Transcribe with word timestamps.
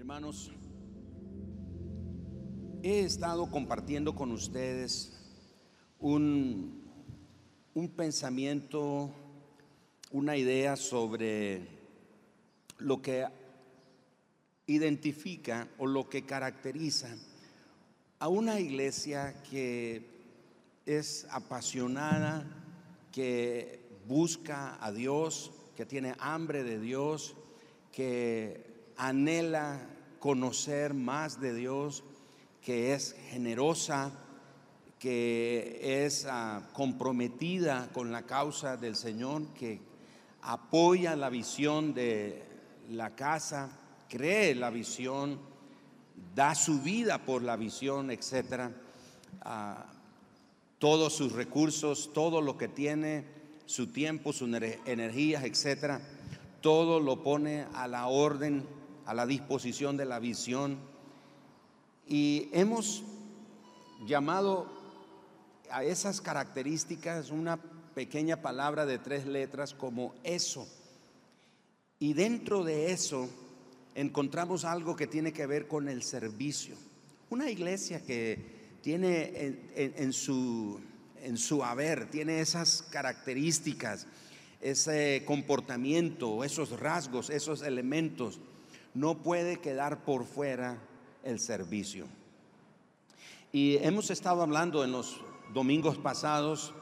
Hermanos, 0.00 0.50
he 2.82 3.00
estado 3.00 3.50
compartiendo 3.50 4.14
con 4.14 4.32
ustedes 4.32 5.12
un, 5.98 6.90
un 7.74 7.88
pensamiento, 7.90 9.10
una 10.10 10.38
idea 10.38 10.76
sobre 10.76 11.68
lo 12.78 13.02
que 13.02 13.26
identifica 14.66 15.68
o 15.76 15.86
lo 15.86 16.08
que 16.08 16.24
caracteriza 16.24 17.14
a 18.20 18.28
una 18.28 18.58
iglesia 18.58 19.42
que 19.50 20.02
es 20.86 21.26
apasionada, 21.30 22.46
que 23.12 23.82
busca 24.08 24.82
a 24.82 24.92
Dios, 24.92 25.52
que 25.76 25.84
tiene 25.84 26.14
hambre 26.20 26.64
de 26.64 26.80
Dios, 26.80 27.36
que 27.92 28.69
anhela 29.00 29.80
conocer 30.18 30.92
más 30.92 31.40
de 31.40 31.54
Dios, 31.54 32.04
que 32.60 32.92
es 32.92 33.16
generosa, 33.30 34.12
que 34.98 36.04
es 36.04 36.26
ah, 36.28 36.68
comprometida 36.74 37.88
con 37.94 38.12
la 38.12 38.26
causa 38.26 38.76
del 38.76 38.96
Señor, 38.96 39.54
que 39.54 39.80
apoya 40.42 41.16
la 41.16 41.30
visión 41.30 41.94
de 41.94 42.44
la 42.90 43.16
casa, 43.16 43.70
cree 44.10 44.54
la 44.54 44.68
visión, 44.68 45.40
da 46.34 46.54
su 46.54 46.82
vida 46.82 47.24
por 47.24 47.42
la 47.42 47.56
visión, 47.56 48.10
etcétera. 48.10 48.70
Ah, 49.40 49.86
todos 50.78 51.14
sus 51.14 51.32
recursos, 51.32 52.12
todo 52.12 52.42
lo 52.42 52.58
que 52.58 52.68
tiene, 52.68 53.24
su 53.64 53.86
tiempo, 53.86 54.34
sus 54.34 54.50
energías, 54.84 55.44
etcétera, 55.44 56.02
todo 56.60 57.00
lo 57.00 57.22
pone 57.22 57.66
a 57.72 57.88
la 57.88 58.06
orden, 58.06 58.66
a 59.10 59.14
la 59.14 59.26
disposición 59.26 59.96
de 59.96 60.04
la 60.04 60.20
visión. 60.20 60.78
Y 62.06 62.48
hemos 62.52 63.02
llamado 64.06 64.70
a 65.68 65.82
esas 65.82 66.20
características 66.20 67.30
una 67.30 67.58
pequeña 67.92 68.40
palabra 68.40 68.86
de 68.86 69.00
tres 69.00 69.26
letras 69.26 69.74
como 69.74 70.14
eso. 70.22 70.68
Y 71.98 72.12
dentro 72.12 72.62
de 72.62 72.92
eso 72.92 73.28
encontramos 73.96 74.64
algo 74.64 74.94
que 74.94 75.08
tiene 75.08 75.32
que 75.32 75.46
ver 75.46 75.66
con 75.66 75.88
el 75.88 76.04
servicio. 76.04 76.76
Una 77.30 77.50
iglesia 77.50 78.04
que 78.04 78.78
tiene 78.80 79.58
en, 79.74 80.12
su, 80.12 80.78
en 81.20 81.36
su 81.36 81.64
haber, 81.64 82.08
tiene 82.12 82.40
esas 82.40 82.82
características, 82.82 84.06
ese 84.60 85.24
comportamiento, 85.26 86.44
esos 86.44 86.78
rasgos, 86.78 87.28
esos 87.28 87.62
elementos, 87.62 88.38
no 88.94 89.22
puede 89.22 89.58
quedar 89.58 90.04
por 90.04 90.24
fuera 90.24 90.78
el 91.22 91.40
servicio. 91.40 92.06
Y 93.52 93.76
hemos 93.78 94.10
estado 94.10 94.42
hablando 94.42 94.84
en 94.84 94.92
los 94.92 95.20
domingos 95.52 95.98
pasados 95.98 96.72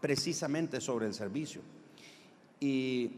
precisamente 0.00 0.80
sobre 0.80 1.06
el 1.06 1.14
servicio. 1.14 1.60
Y 2.60 3.10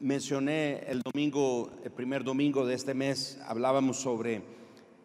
mencioné 0.00 0.84
el 0.86 1.00
domingo, 1.02 1.70
el 1.84 1.90
primer 1.90 2.24
domingo 2.24 2.66
de 2.66 2.74
este 2.74 2.94
mes, 2.94 3.38
hablábamos 3.46 3.98
sobre 3.98 4.42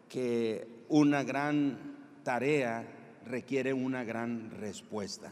que 0.10 0.68
una 0.90 1.24
gran 1.24 1.96
tarea 2.24 2.86
requiere 3.26 3.74
una 3.74 4.04
gran 4.04 4.52
respuesta. 4.60 5.32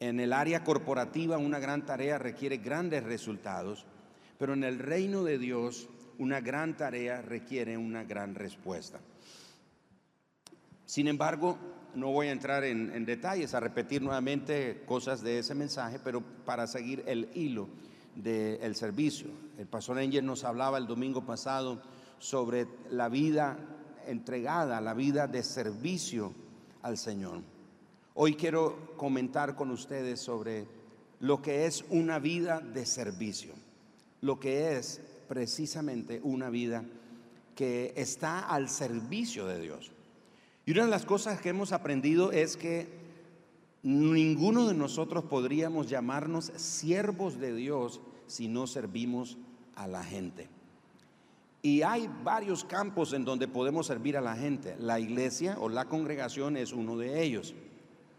En 0.00 0.20
el 0.20 0.32
área 0.32 0.64
corporativa 0.64 1.38
una 1.38 1.58
gran 1.58 1.86
tarea 1.86 2.18
requiere 2.18 2.56
grandes 2.58 3.04
resultados, 3.04 3.86
pero 4.38 4.54
en 4.54 4.64
el 4.64 4.78
reino 4.78 5.22
de 5.22 5.38
Dios 5.38 5.88
una 6.18 6.40
gran 6.40 6.76
tarea 6.76 7.22
requiere 7.22 7.76
una 7.76 8.04
gran 8.04 8.34
respuesta. 8.34 9.00
Sin 10.84 11.08
embargo, 11.08 11.58
no 11.94 12.10
voy 12.10 12.28
a 12.28 12.32
entrar 12.32 12.64
en, 12.64 13.04
detalles, 13.04 13.54
a 13.54 13.60
repetir 13.60 14.02
nuevamente 14.02 14.82
cosas 14.86 15.22
de 15.22 15.38
ese 15.38 15.54
mensaje, 15.54 15.98
pero 16.02 16.22
para 16.44 16.66
seguir 16.66 17.02
el 17.06 17.30
hilo 17.34 17.68
del 18.14 18.74
servicio. 18.74 19.28
El 19.58 19.66
pastor 19.66 19.98
Engel 19.98 20.26
nos 20.26 20.44
hablaba 20.44 20.78
el 20.78 20.86
domingo 20.86 21.24
pasado 21.24 21.82
sobre 22.18 22.66
la 22.90 23.08
vida 23.08 23.58
entregada, 24.06 24.80
la 24.80 24.94
vida 24.94 25.26
de 25.26 25.42
servicio 25.42 26.32
al 26.82 26.98
Señor. 26.98 27.40
Hoy 28.14 28.34
quiero 28.34 28.94
comentar 28.96 29.56
con 29.56 29.70
ustedes 29.70 30.20
sobre 30.20 30.66
lo 31.20 31.40
que 31.40 31.66
es 31.66 31.84
una 31.88 32.18
vida 32.18 32.60
de 32.60 32.86
servicio, 32.86 33.54
lo 34.20 34.38
que 34.38 34.76
es 34.76 35.00
precisamente 35.28 36.20
una 36.22 36.50
vida 36.50 36.84
que 37.54 37.92
está 37.96 38.40
al 38.40 38.68
servicio 38.68 39.46
de 39.46 39.60
Dios. 39.60 39.92
Y 40.66 40.72
una 40.72 40.84
de 40.84 40.90
las 40.90 41.04
cosas 41.04 41.40
que 41.40 41.50
hemos 41.50 41.72
aprendido 41.72 42.32
es 42.32 42.56
que 42.56 42.88
ninguno 43.82 44.66
de 44.66 44.74
nosotros 44.74 45.24
podríamos 45.24 45.88
llamarnos 45.88 46.46
siervos 46.56 47.38
de 47.38 47.54
Dios 47.54 48.00
si 48.26 48.48
no 48.48 48.66
servimos 48.66 49.36
a 49.74 49.86
la 49.86 50.02
gente. 50.02 50.48
Y 51.62 51.82
hay 51.82 52.10
varios 52.22 52.64
campos 52.64 53.12
en 53.12 53.24
donde 53.24 53.48
podemos 53.48 53.86
servir 53.86 54.16
a 54.16 54.20
la 54.20 54.36
gente. 54.36 54.76
La 54.78 55.00
iglesia 55.00 55.56
o 55.58 55.68
la 55.68 55.86
congregación 55.86 56.56
es 56.56 56.72
uno 56.72 56.96
de 56.96 57.22
ellos. 57.22 57.54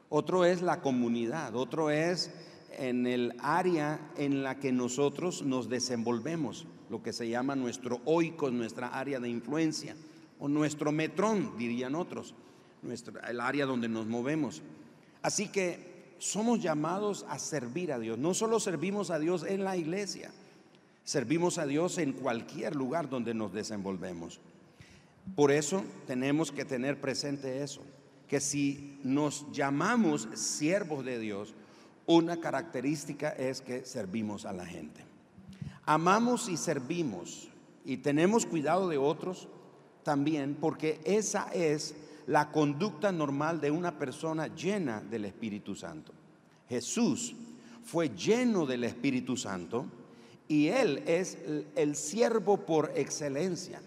Otro 0.09 0.45
es 0.45 0.61
la 0.61 0.81
comunidad, 0.81 1.55
otro 1.55 1.89
es 1.89 2.31
en 2.77 3.07
el 3.07 3.33
área 3.39 3.99
en 4.17 4.43
la 4.43 4.59
que 4.59 4.71
nosotros 4.71 5.43
nos 5.43 5.69
desenvolvemos, 5.69 6.67
lo 6.89 7.01
que 7.01 7.13
se 7.13 7.27
llama 7.27 7.55
nuestro 7.55 8.01
oikos, 8.05 8.51
nuestra 8.51 8.87
área 8.87 9.19
de 9.19 9.29
influencia, 9.29 9.95
o 10.39 10.47
nuestro 10.47 10.91
metrón, 10.91 11.57
dirían 11.57 11.95
otros, 11.95 12.33
nuestro, 12.81 13.19
el 13.21 13.39
área 13.39 13.65
donde 13.65 13.87
nos 13.87 14.05
movemos. 14.05 14.61
Así 15.21 15.47
que 15.47 15.95
somos 16.19 16.61
llamados 16.61 17.25
a 17.29 17.39
servir 17.39 17.91
a 17.91 17.99
Dios. 17.99 18.17
No 18.17 18.33
solo 18.33 18.59
servimos 18.59 19.11
a 19.11 19.19
Dios 19.19 19.43
en 19.43 19.63
la 19.63 19.77
iglesia, 19.77 20.31
servimos 21.03 21.57
a 21.57 21.65
Dios 21.65 21.97
en 21.97 22.13
cualquier 22.13 22.75
lugar 22.75 23.09
donde 23.09 23.33
nos 23.33 23.53
desenvolvemos. 23.53 24.39
Por 25.35 25.51
eso 25.51 25.83
tenemos 26.05 26.51
que 26.51 26.65
tener 26.65 27.01
presente 27.01 27.63
eso, 27.63 27.81
que 28.27 28.39
si 28.39 28.99
nos 29.03 29.51
llamamos 29.51 30.27
siervos 30.33 31.03
de 31.05 31.19
Dios, 31.19 31.53
una 32.05 32.39
característica 32.39 33.29
es 33.29 33.61
que 33.61 33.85
servimos 33.85 34.45
a 34.45 34.53
la 34.53 34.65
gente. 34.65 35.14
Amamos 35.85 36.49
y 36.49 36.57
servimos 36.57 37.49
y 37.85 37.97
tenemos 37.97 38.45
cuidado 38.45 38.89
de 38.89 38.97
otros 38.97 39.47
también 40.03 40.57
porque 40.59 40.99
esa 41.03 41.49
es 41.53 41.95
la 42.27 42.51
conducta 42.51 43.11
normal 43.11 43.61
de 43.61 43.71
una 43.71 43.97
persona 43.97 44.47
llena 44.47 45.01
del 45.01 45.25
Espíritu 45.25 45.75
Santo. 45.75 46.11
Jesús 46.67 47.35
fue 47.83 48.09
lleno 48.09 48.65
del 48.65 48.83
Espíritu 48.83 49.37
Santo 49.37 49.85
y 50.47 50.67
Él 50.67 51.03
es 51.05 51.37
el 51.75 51.95
siervo 51.95 52.57
por 52.57 52.91
excelencia. 52.95 53.81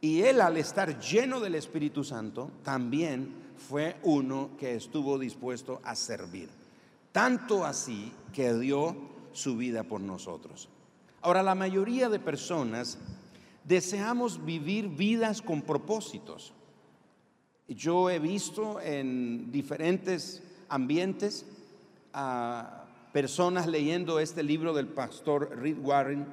Y 0.00 0.22
Él 0.22 0.40
al 0.40 0.56
estar 0.56 1.00
lleno 1.00 1.40
del 1.40 1.54
Espíritu 1.54 2.04
Santo 2.04 2.50
también 2.62 3.34
fue 3.56 3.96
uno 4.02 4.50
que 4.58 4.74
estuvo 4.74 5.18
dispuesto 5.18 5.80
a 5.84 5.94
servir. 5.94 6.48
Tanto 7.12 7.64
así 7.64 8.12
que 8.32 8.52
dio 8.54 8.94
su 9.32 9.56
vida 9.56 9.84
por 9.84 10.00
nosotros. 10.00 10.68
Ahora, 11.22 11.42
la 11.42 11.54
mayoría 11.54 12.08
de 12.08 12.18
personas 12.18 12.98
deseamos 13.64 14.44
vivir 14.44 14.88
vidas 14.88 15.42
con 15.42 15.62
propósitos. 15.62 16.52
Yo 17.68 18.10
he 18.10 18.18
visto 18.18 18.80
en 18.80 19.50
diferentes 19.50 20.42
ambientes 20.68 21.44
a 22.12 22.84
personas 23.12 23.66
leyendo 23.66 24.20
este 24.20 24.42
libro 24.42 24.72
del 24.72 24.86
pastor 24.86 25.58
Reed 25.58 25.78
Warren 25.78 26.26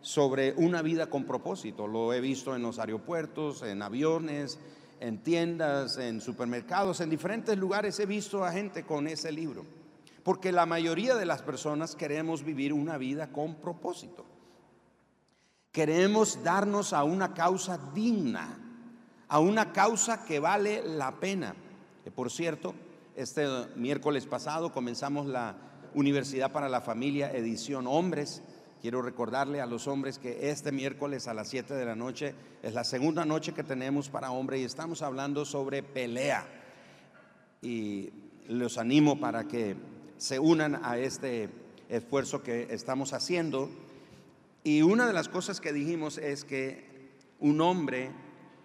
sobre 0.00 0.54
una 0.56 0.82
vida 0.82 1.10
con 1.10 1.24
propósito. 1.24 1.88
Lo 1.88 2.12
he 2.12 2.20
visto 2.20 2.54
en 2.54 2.62
los 2.62 2.78
aeropuertos, 2.78 3.62
en 3.62 3.82
aviones, 3.82 4.58
en 5.00 5.18
tiendas, 5.18 5.98
en 5.98 6.20
supermercados, 6.20 7.00
en 7.00 7.10
diferentes 7.10 7.56
lugares 7.58 7.98
he 8.00 8.06
visto 8.06 8.44
a 8.44 8.52
gente 8.52 8.84
con 8.84 9.08
ese 9.08 9.32
libro. 9.32 9.64
Porque 10.26 10.50
la 10.50 10.66
mayoría 10.66 11.14
de 11.14 11.24
las 11.24 11.40
personas 11.42 11.94
queremos 11.94 12.42
vivir 12.42 12.72
una 12.72 12.98
vida 12.98 13.30
con 13.30 13.54
propósito. 13.54 14.26
Queremos 15.70 16.42
darnos 16.42 16.92
a 16.92 17.04
una 17.04 17.32
causa 17.32 17.78
digna, 17.94 18.58
a 19.28 19.38
una 19.38 19.72
causa 19.72 20.24
que 20.24 20.40
vale 20.40 20.82
la 20.84 21.20
pena. 21.20 21.54
por 22.12 22.32
cierto, 22.32 22.74
este 23.14 23.46
miércoles 23.76 24.26
pasado 24.26 24.72
comenzamos 24.72 25.26
la 25.26 25.54
Universidad 25.94 26.50
para 26.50 26.68
la 26.68 26.80
Familia 26.80 27.30
Edición 27.30 27.86
Hombres. 27.86 28.42
Quiero 28.82 29.02
recordarle 29.02 29.60
a 29.60 29.66
los 29.66 29.86
hombres 29.86 30.18
que 30.18 30.50
este 30.50 30.72
miércoles 30.72 31.28
a 31.28 31.34
las 31.34 31.50
7 31.50 31.72
de 31.72 31.84
la 31.84 31.94
noche 31.94 32.34
es 32.64 32.74
la 32.74 32.82
segunda 32.82 33.24
noche 33.24 33.54
que 33.54 33.62
tenemos 33.62 34.08
para 34.08 34.32
hombres 34.32 34.60
y 34.60 34.64
estamos 34.64 35.02
hablando 35.02 35.44
sobre 35.44 35.84
pelea. 35.84 36.44
Y 37.62 38.10
los 38.48 38.76
animo 38.76 39.20
para 39.20 39.44
que 39.44 39.76
se 40.18 40.38
unan 40.38 40.80
a 40.84 40.98
este 40.98 41.48
esfuerzo 41.88 42.42
que 42.42 42.68
estamos 42.70 43.12
haciendo. 43.12 43.68
Y 44.64 44.82
una 44.82 45.06
de 45.06 45.12
las 45.12 45.28
cosas 45.28 45.60
que 45.60 45.72
dijimos 45.72 46.18
es 46.18 46.44
que 46.44 46.86
Un 47.38 47.60
hombre 47.60 48.10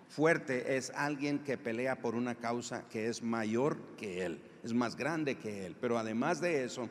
fuerte 0.08 0.78
es 0.78 0.92
alguien 0.92 1.40
que 1.40 1.58
pelea 1.58 2.02
por 2.02 2.16
una 2.16 2.36
causa 2.36 2.88
que 2.88 3.08
es 3.08 3.22
mayor 3.22 3.78
que 3.98 4.26
él, 4.26 4.42
es 4.64 4.74
más 4.74 4.96
grande 4.96 5.36
que 5.36 5.66
él, 5.66 5.76
pero 5.80 5.98
además 5.98 6.40
de 6.40 6.64
eso, 6.64 6.90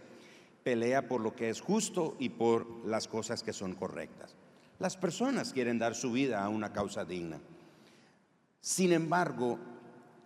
pelea 0.62 1.08
por 1.08 1.22
lo 1.22 1.34
que 1.34 1.48
es 1.48 1.60
justo 1.60 2.16
y 2.18 2.28
por 2.28 2.66
las 2.84 3.08
cosas 3.08 3.42
que 3.42 3.54
son 3.54 3.74
correctas. 3.74 4.36
Las 4.78 4.96
personas 4.96 5.52
quieren 5.52 5.78
dar 5.78 5.94
su 5.94 6.12
vida 6.12 6.44
a 6.44 6.50
una 6.50 6.72
causa 6.72 7.04
digna. 7.04 7.38
Sin 8.60 8.92
embargo, 8.92 9.58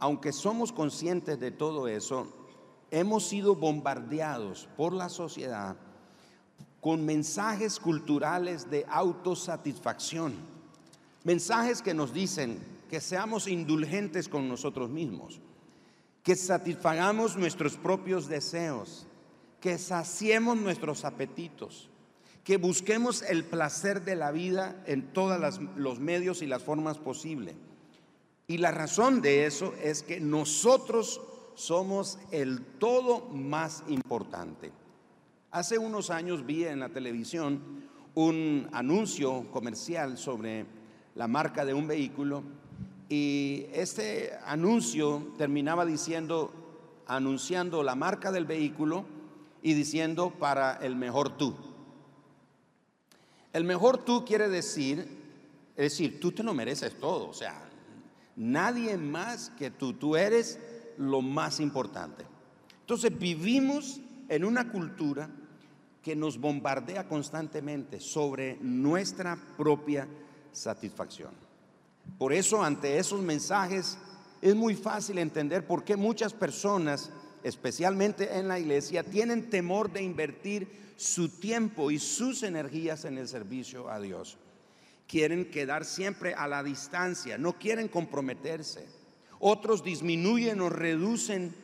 aunque 0.00 0.32
somos 0.32 0.72
conscientes 0.72 1.38
de 1.38 1.50
todo 1.52 1.86
eso, 1.88 2.43
hemos 2.94 3.26
sido 3.26 3.56
bombardeados 3.56 4.68
por 4.76 4.92
la 4.92 5.08
sociedad 5.08 5.76
con 6.80 7.04
mensajes 7.04 7.80
culturales 7.80 8.70
de 8.70 8.86
autosatisfacción, 8.88 10.34
mensajes 11.24 11.82
que 11.82 11.92
nos 11.92 12.14
dicen 12.14 12.58
que 12.88 13.00
seamos 13.00 13.48
indulgentes 13.48 14.28
con 14.28 14.48
nosotros 14.48 14.90
mismos, 14.90 15.40
que 16.22 16.36
satisfagamos 16.36 17.36
nuestros 17.36 17.76
propios 17.76 18.28
deseos, 18.28 19.06
que 19.60 19.76
saciemos 19.78 20.56
nuestros 20.56 21.04
apetitos, 21.04 21.88
que 22.44 22.58
busquemos 22.58 23.22
el 23.22 23.44
placer 23.44 24.04
de 24.04 24.14
la 24.14 24.30
vida 24.30 24.80
en 24.86 25.12
todos 25.12 25.58
los 25.74 25.98
medios 25.98 26.42
y 26.42 26.46
las 26.46 26.62
formas 26.62 26.98
posibles. 26.98 27.56
Y 28.46 28.58
la 28.58 28.70
razón 28.70 29.20
de 29.22 29.46
eso 29.46 29.74
es 29.82 30.02
que 30.02 30.20
nosotros 30.20 31.20
somos 31.54 32.18
el 32.30 32.60
todo 32.78 33.28
más 33.28 33.84
importante. 33.88 34.72
Hace 35.50 35.78
unos 35.78 36.10
años 36.10 36.44
vi 36.44 36.64
en 36.64 36.80
la 36.80 36.88
televisión 36.88 37.60
un 38.14 38.68
anuncio 38.72 39.50
comercial 39.50 40.18
sobre 40.18 40.66
la 41.14 41.28
marca 41.28 41.64
de 41.64 41.74
un 41.74 41.86
vehículo 41.86 42.42
y 43.08 43.66
este 43.72 44.32
anuncio 44.44 45.28
terminaba 45.38 45.84
diciendo, 45.84 46.52
anunciando 47.06 47.82
la 47.82 47.94
marca 47.94 48.32
del 48.32 48.46
vehículo 48.46 49.04
y 49.62 49.74
diciendo 49.74 50.30
para 50.30 50.76
el 50.76 50.96
mejor 50.96 51.36
tú. 51.36 51.54
El 53.52 53.64
mejor 53.64 53.98
tú 53.98 54.24
quiere 54.24 54.48
decir, 54.48 54.98
es 55.76 55.92
decir, 55.92 56.18
tú 56.18 56.32
te 56.32 56.42
lo 56.42 56.54
mereces 56.54 56.98
todo, 56.98 57.28
o 57.28 57.34
sea, 57.34 57.68
nadie 58.34 58.96
más 58.96 59.50
que 59.50 59.70
tú, 59.70 59.92
tú 59.92 60.16
eres 60.16 60.58
lo 60.98 61.22
más 61.22 61.60
importante. 61.60 62.24
Entonces 62.80 63.16
vivimos 63.18 64.00
en 64.28 64.44
una 64.44 64.70
cultura 64.70 65.30
que 66.02 66.14
nos 66.14 66.38
bombardea 66.38 67.08
constantemente 67.08 68.00
sobre 68.00 68.58
nuestra 68.60 69.38
propia 69.56 70.06
satisfacción. 70.52 71.30
Por 72.18 72.32
eso 72.32 72.62
ante 72.62 72.98
esos 72.98 73.22
mensajes 73.22 73.96
es 74.42 74.54
muy 74.54 74.74
fácil 74.74 75.18
entender 75.18 75.66
por 75.66 75.84
qué 75.84 75.96
muchas 75.96 76.34
personas 76.34 77.10
especialmente 77.44 78.38
en 78.38 78.48
la 78.48 78.58
iglesia, 78.58 79.04
tienen 79.04 79.50
temor 79.50 79.92
de 79.92 80.02
invertir 80.02 80.66
su 80.96 81.28
tiempo 81.28 81.90
y 81.90 81.98
sus 81.98 82.42
energías 82.42 83.04
en 83.04 83.18
el 83.18 83.28
servicio 83.28 83.88
a 83.90 84.00
Dios. 84.00 84.38
Quieren 85.06 85.50
quedar 85.50 85.84
siempre 85.84 86.34
a 86.34 86.48
la 86.48 86.62
distancia, 86.62 87.36
no 87.36 87.58
quieren 87.58 87.88
comprometerse. 87.88 88.88
Otros 89.46 89.84
disminuyen 89.84 90.62
o 90.62 90.70
reducen 90.70 91.54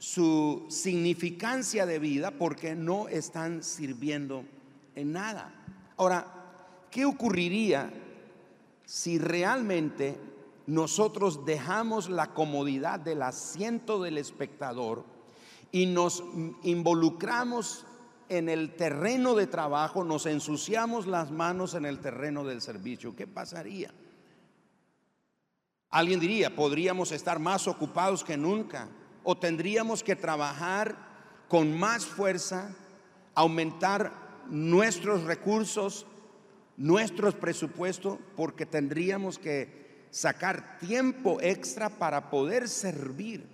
su 0.00 0.66
significancia 0.68 1.86
de 1.86 2.00
vida 2.00 2.32
porque 2.32 2.74
no 2.74 3.06
están 3.06 3.62
sirviendo 3.62 4.42
en 4.96 5.12
nada. 5.12 5.54
Ahora, 5.98 6.26
¿qué 6.90 7.04
ocurriría 7.04 7.92
si 8.84 9.18
realmente 9.18 10.18
nosotros 10.66 11.46
dejamos 11.46 12.10
la 12.10 12.34
comodidad 12.34 12.98
del 12.98 13.22
asiento 13.22 14.02
del 14.02 14.18
espectador 14.18 15.04
y 15.70 15.86
nos 15.86 16.24
involucramos 16.64 17.86
en 18.30 18.48
el 18.48 18.74
terreno 18.74 19.36
de 19.36 19.46
trabajo, 19.46 20.02
nos 20.02 20.26
ensuciamos 20.26 21.06
las 21.06 21.30
manos 21.30 21.74
en 21.74 21.86
el 21.86 22.00
terreno 22.00 22.42
del 22.42 22.60
servicio, 22.60 23.14
¿qué 23.14 23.28
pasaría? 23.28 23.94
Alguien 25.92 26.20
diría, 26.20 26.56
podríamos 26.56 27.12
estar 27.12 27.38
más 27.38 27.68
ocupados 27.68 28.24
que 28.24 28.38
nunca 28.38 28.88
o 29.22 29.36
tendríamos 29.36 30.02
que 30.02 30.16
trabajar 30.16 30.96
con 31.48 31.78
más 31.78 32.06
fuerza, 32.06 32.74
aumentar 33.34 34.10
nuestros 34.48 35.24
recursos, 35.24 36.06
nuestros 36.78 37.34
presupuestos, 37.34 38.18
porque 38.34 38.64
tendríamos 38.64 39.38
que 39.38 40.06
sacar 40.10 40.78
tiempo 40.78 41.38
extra 41.42 41.90
para 41.90 42.30
poder 42.30 42.70
servir. 42.70 43.46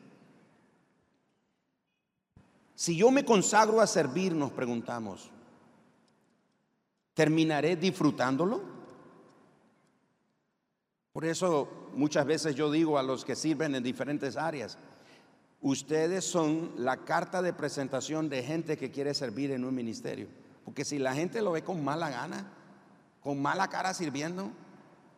Si 2.76 2.96
yo 2.96 3.10
me 3.10 3.24
consagro 3.24 3.80
a 3.80 3.86
servir, 3.88 4.32
nos 4.32 4.52
preguntamos, 4.52 5.28
¿terminaré 7.14 7.74
disfrutándolo? 7.74 8.77
Por 11.18 11.24
eso 11.24 11.68
muchas 11.94 12.24
veces 12.24 12.54
yo 12.54 12.70
digo 12.70 12.96
a 12.96 13.02
los 13.02 13.24
que 13.24 13.34
sirven 13.34 13.74
en 13.74 13.82
diferentes 13.82 14.36
áreas, 14.36 14.78
ustedes 15.60 16.24
son 16.24 16.70
la 16.76 16.98
carta 16.98 17.42
de 17.42 17.52
presentación 17.52 18.28
de 18.28 18.44
gente 18.44 18.76
que 18.76 18.92
quiere 18.92 19.12
servir 19.14 19.50
en 19.50 19.64
un 19.64 19.74
ministerio. 19.74 20.28
Porque 20.64 20.84
si 20.84 20.96
la 20.96 21.14
gente 21.14 21.42
lo 21.42 21.50
ve 21.50 21.64
con 21.64 21.82
mala 21.82 22.08
gana, 22.08 22.46
con 23.20 23.42
mala 23.42 23.66
cara 23.66 23.94
sirviendo, 23.94 24.52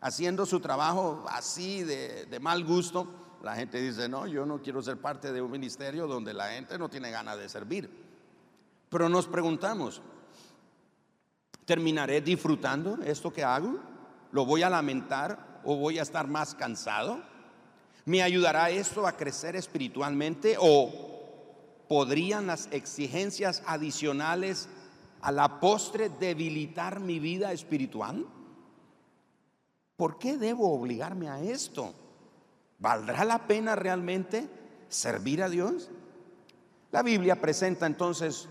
haciendo 0.00 0.47
su 0.47 0.58
trabajo 0.61 1.23
así 1.29 1.85
de, 1.85 2.25
de 2.25 2.41
mal 2.41 2.64
gusto, 2.64 3.06
la 3.43 3.55
gente 3.55 3.79
dice, 3.79 4.08
no, 4.08 4.26
yo 4.26 4.47
no 4.47 4.62
quiero 4.62 4.81
ser 4.81 4.97
parte 4.97 5.35
de 5.35 5.43
un 5.43 5.50
ministerio 5.50 6.06
donde 6.06 6.32
la 6.32 6.49
gente 6.49 6.79
no 6.79 6.88
tiene 6.88 7.11
ganas 7.11 7.37
de 7.37 7.47
servir. 7.47 7.91
Pero 8.88 9.11
nos 9.11 9.26
preguntamos, 9.26 10.00
¿terminaré 11.67 12.23
disfrutando 12.23 12.97
esto 13.05 13.31
que 13.31 13.44
hago? 13.44 13.79
¿Lo 14.32 14.47
voy 14.47 14.62
a 14.62 14.70
lamentar 14.70 15.50
o 15.64 15.76
voy 15.76 15.98
a 15.98 16.02
estar 16.02 16.26
más 16.26 16.54
cansado? 16.54 17.20
¿Me 18.04 18.22
ayudará 18.22 18.70
esto 18.70 19.06
a 19.06 19.16
crecer 19.16 19.56
espiritualmente 19.56 20.56
o 20.58 21.10
podrían 21.88 22.46
las 22.46 22.68
exigencias 22.72 23.62
adicionales 23.66 24.68
a 25.20 25.32
la 25.32 25.60
postre 25.60 26.08
debilitar 26.08 27.00
mi 27.00 27.18
vida 27.18 27.52
espiritual? 27.52 28.26
¿Por 29.96 30.18
qué 30.18 30.38
debo 30.38 30.72
obligarme 30.72 31.28
a 31.28 31.40
esto? 31.42 31.94
¿Valdrá 32.78 33.25
la 33.25 33.46
pena 33.46 33.76
realmente 33.76 34.49
servir 34.88 35.42
a 35.42 35.50
Dios? 35.50 35.90
La 36.90 37.02
Biblia 37.02 37.40
presenta 37.40 37.87
entonces 37.87 38.49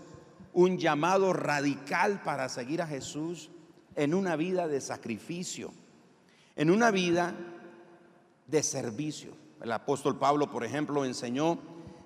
un 0.52 0.78
llamado 0.78 1.32
radical 1.32 2.22
para 2.22 2.48
seguir 2.48 2.82
a 2.82 2.86
Jesús 2.86 3.50
en 3.96 4.14
una 4.14 4.36
vida 4.36 4.68
de 4.68 4.80
sacrificio, 4.80 5.72
en 6.56 6.70
una 6.70 6.90
vida 6.90 7.34
de 8.46 8.62
servicio. 8.62 9.32
El 9.62 9.72
apóstol 9.72 10.18
Pablo, 10.18 10.50
por 10.50 10.64
ejemplo, 10.64 11.04
enseñó 11.04 11.58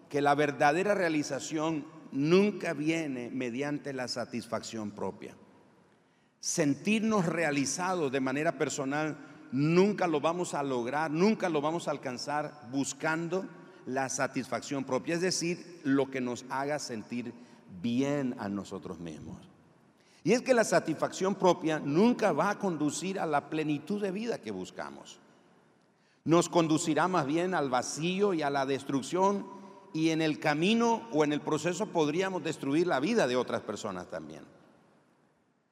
que 0.09 0.21
la 0.21 0.35
verdadera 0.35 0.95
realización 0.95 1.87
nunca 2.13 2.73
viene 2.73 3.31
mediante 3.31 3.93
la 3.93 4.09
satisfacción 4.09 4.93
propia. 4.93 5.35
Sentirnos 6.41 7.27
realizados 7.27 8.13
de 8.13 8.21
manera 8.21 8.59
personal 8.59 9.17
nunca 9.51 10.07
lo 10.07 10.21
vamos 10.21 10.55
a 10.55 10.63
lograr, 10.63 11.11
nunca 11.11 11.49
lo 11.49 11.61
vamos 11.61 11.89
a 11.89 11.93
alcanzar 11.93 12.69
buscando 12.71 13.47
la 13.87 14.09
satisfacción 14.09 14.85
propia, 14.85 15.15
es 15.15 15.21
decir, 15.21 15.81
lo 15.85 16.11
que 16.11 16.21
nos 16.21 16.45
haga 16.49 16.79
sentir 16.79 17.33
bien 17.83 18.35
a 18.39 18.49
nosotros 18.49 18.99
mismos. 18.99 19.54
Y 20.25 20.33
es 20.33 20.40
que 20.40 20.54
la 20.54 20.64
satisfacción 20.64 21.35
propia 21.35 21.78
nunca 21.78 22.33
va 22.33 22.50
a 22.50 22.59
conducir 22.59 23.21
a 23.21 23.26
la 23.26 23.50
plenitud 23.50 24.00
de 24.00 24.11
vida 24.11 24.40
que 24.40 24.50
buscamos. 24.50 25.19
Nos 26.25 26.49
conducirá 26.49 27.07
más 27.07 27.26
bien 27.26 27.54
al 27.54 27.69
vacío 27.69 28.33
y 28.33 28.40
a 28.40 28.49
la 28.49 28.64
destrucción 28.64 29.47
y 29.93 30.09
en 30.09 30.23
el 30.23 30.40
camino 30.40 31.07
o 31.12 31.25
en 31.25 31.35
el 31.35 31.43
proceso 31.43 31.87
podríamos 31.87 32.43
destruir 32.43 32.87
la 32.87 33.00
vida 33.00 33.26
de 33.26 33.37
otras 33.37 33.61
personas 33.61 34.09
también. 34.09 34.43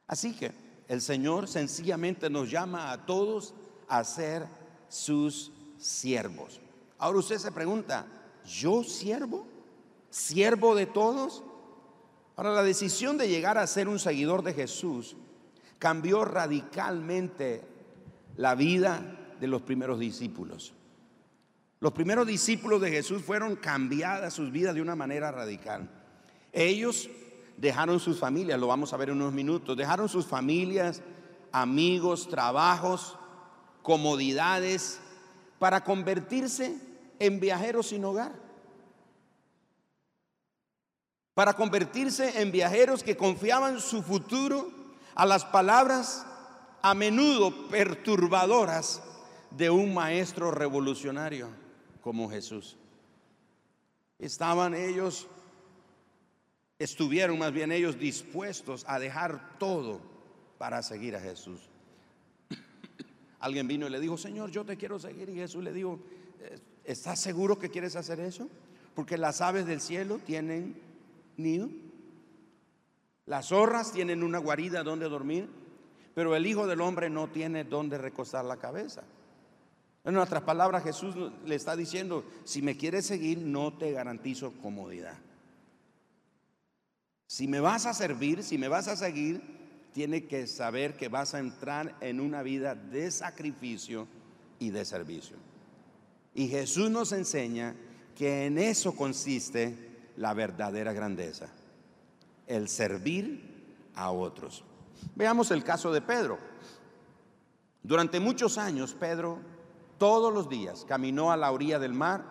Así 0.06 0.35
que 0.35 0.52
el 0.87 1.00
Señor 1.00 1.49
sencillamente 1.49 2.28
nos 2.28 2.50
llama 2.50 2.92
a 2.92 3.06
todos 3.06 3.54
a 3.88 4.04
ser 4.04 4.47
sus 4.90 5.50
siervos. 5.78 6.61
Ahora 6.99 7.21
usted 7.21 7.38
se 7.38 7.50
pregunta, 7.52 8.06
¿yo 8.44 8.85
siervo? 8.85 9.47
¿Siervo 10.11 10.75
de 10.75 10.85
todos? 10.85 11.42
Ahora 12.37 12.53
la 12.53 12.62
decisión 12.62 13.19
de 13.19 13.29
llegar 13.29 13.59
a 13.59 13.67
ser 13.67 13.89
un 13.89 13.99
seguidor 13.99 14.43
de 14.43 14.55
Jesús 14.55 15.17
cambió 15.79 16.25
radicalmente 16.25 17.62
la 18.37 18.55
vida 18.55 19.19
de 19.41 19.47
los 19.47 19.62
primeros 19.62 19.99
discípulos. 19.99 20.73
Los 21.81 21.93
primeros 21.93 22.27
discípulos 22.27 22.81
de 22.81 22.91
Jesús 22.91 23.23
fueron 23.23 23.57
cambiadas 23.57 24.33
sus 24.33 24.53
vidas 24.53 24.75
de 24.75 24.81
una 24.81 24.95
manera 24.95 25.33
radical. 25.33 25.91
Ellos 26.53 27.11
dejaron 27.57 27.99
sus 27.99 28.19
familias, 28.19 28.61
lo 28.61 28.69
vamos 28.69 28.93
a 28.93 28.97
ver 28.97 29.11
en 29.11 29.17
unos 29.17 29.33
minutos, 29.33 29.77
dejaron 29.77 30.09
sus 30.09 30.27
familias, 30.27 31.03
amigos, 31.51 32.29
trabajos, 32.29 33.19
comodidades, 33.83 35.01
para 35.59 35.83
convertirse 35.83 36.79
en 37.19 37.41
viajeros 37.41 37.89
sin 37.89 38.05
hogar. 38.05 38.33
Para 41.35 41.55
convertirse 41.55 42.41
en 42.43 42.53
viajeros 42.53 43.03
que 43.03 43.17
confiaban 43.17 43.81
su 43.81 44.03
futuro 44.03 44.71
a 45.15 45.25
las 45.25 45.45
palabras 45.45 46.27
a 46.83 46.95
menudo 46.95 47.69
perturbadoras 47.69 49.03
de 49.51 49.71
un 49.71 49.95
maestro 49.95 50.51
revolucionario 50.51 51.49
como 52.01 52.29
Jesús. 52.29 52.77
Estaban 54.19 54.75
ellos, 54.75 55.27
estuvieron 56.79 57.39
más 57.39 57.53
bien 57.53 57.73
ellos 57.73 57.99
dispuestos 57.99 58.85
a 58.87 58.99
dejar 58.99 59.59
todo 59.59 60.01
para 60.59 60.83
seguir 60.83 61.17
a 61.17 61.21
Jesús. 61.21 61.61
Alguien 63.41 63.67
vino 63.67 63.87
y 63.89 63.91
le 63.91 63.99
dijo, 63.99 64.17
Señor, 64.17 64.51
yo 64.51 64.65
te 64.65 64.77
quiero 64.77 64.99
seguir. 64.99 65.29
Y 65.29 65.35
Jesús 65.35 65.65
le 65.65 65.73
dijo, 65.73 65.99
¿estás 66.85 67.19
seguro 67.19 67.59
que 67.59 67.71
quieres 67.71 67.97
hacer 67.97 68.21
eso? 68.21 68.49
Porque 68.95 69.19
las 69.19 69.41
aves 69.41 69.67
del 69.67 69.81
cielo 69.81 70.21
tienen 70.25 70.81
nido. 71.37 71.69
Las 73.27 73.49
zorras 73.49 73.93
tienen 73.93 74.23
una 74.23 74.39
guarida 74.39 74.83
donde 74.83 75.09
dormir, 75.09 75.49
pero 76.15 76.35
el 76.37 76.47
Hijo 76.47 76.67
del 76.67 76.81
Hombre 76.81 77.09
no 77.09 77.29
tiene 77.29 77.65
donde 77.65 77.99
recostar 77.99 78.45
la 78.45 78.57
cabeza. 78.57 79.03
En 80.05 80.17
otras 80.17 80.43
palabras, 80.43 80.83
Jesús 80.83 81.15
le 81.47 81.55
está 81.55 81.77
diciendo, 81.77 82.25
si 82.45 82.61
me 82.61 82.77
quieres 82.77 83.07
seguir, 83.07 83.39
no 83.39 83.73
te 83.79 83.93
garantizo 83.93 84.53
comodidad. 84.61 85.17
Si 87.29 87.47
me 87.47 87.61
vas 87.61 87.87
a 87.87 87.95
servir, 87.95 88.43
si 88.43 88.59
me 88.59 88.69
vas 88.69 88.89
a 88.89 88.97
seguir, 88.97 89.41
tiene 89.93 90.25
que 90.25 90.47
saber 90.47 90.97
que 90.97 91.09
vas 91.09 91.35
a 91.35 91.39
entrar 91.39 91.97
en 92.01 92.21
una 92.21 92.43
vida 92.43 92.75
de 92.75 93.11
sacrificio 93.11 94.09
y 94.59 94.71
de 94.71 94.85
servicio. 94.85 95.37
Y 96.35 96.49
Jesús 96.49 96.91
nos 96.91 97.12
enseña 97.12 97.77
que 98.17 98.47
en 98.47 98.59
eso 98.59 98.97
consiste 98.97 99.91
la 100.16 100.35
verdadera 100.35 100.92
grandeza, 100.92 101.49
el 102.47 102.69
servir 102.69 103.90
a 103.95 104.11
otros. 104.11 104.64
Veamos 105.14 105.50
el 105.50 105.64
caso 105.64 105.92
de 105.92 106.00
Pedro. 106.00 106.38
Durante 107.83 108.21
muchos 108.21 108.59
años 108.59 108.95
Pedro 108.95 109.38
todos 109.99 110.33
los 110.33 110.49
días 110.49 110.85
caminó 110.87 111.33
a 111.33 111.37
la 111.37 111.52
orilla 111.52 111.78
del 111.78 111.92
mar, 111.92 112.25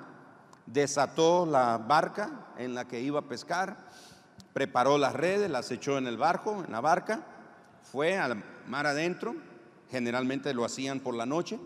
desató 0.66 1.46
la 1.46 1.78
barca 1.78 2.48
en 2.58 2.74
la 2.74 2.88
que 2.88 3.02
iba 3.02 3.20
a 3.20 3.28
pescar, 3.28 3.90
preparó 4.54 4.98
las 4.98 5.14
redes, 5.14 5.50
las 5.50 5.72
echó 5.72 5.98
en 5.98 6.08
el 6.08 6.18
barco, 6.18 6.64
en 6.66 6.72
la 6.72 6.82
barca, 6.82 7.26
fue 7.84 8.18
al 8.18 8.44
mar 8.68 8.88
adentro, 8.88 9.36
generalmente 9.90 10.54
lo 10.54 10.66
hacían 10.66 11.00
por 11.00 11.16
la 11.16 11.26
noche, 11.26 11.60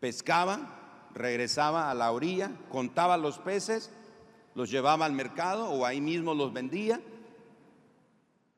pescaba, 0.00 0.60
regresaba 1.14 1.90
a 1.90 1.94
la 1.94 2.10
orilla, 2.12 2.50
contaba 2.70 3.16
los 3.16 3.38
peces, 3.38 3.90
los 4.58 4.72
llevaba 4.72 5.06
al 5.06 5.12
mercado 5.12 5.70
o 5.70 5.86
ahí 5.86 6.00
mismo 6.00 6.34
los 6.34 6.52
vendía. 6.52 7.00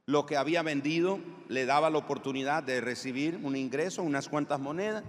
Lo 0.06 0.24
que 0.24 0.38
había 0.38 0.62
vendido 0.62 1.18
le 1.48 1.66
daba 1.66 1.90
la 1.90 1.98
oportunidad 1.98 2.62
de 2.62 2.80
recibir 2.80 3.38
un 3.42 3.54
ingreso, 3.54 4.02
unas 4.02 4.26
cuantas 4.26 4.58
monedas 4.60 5.04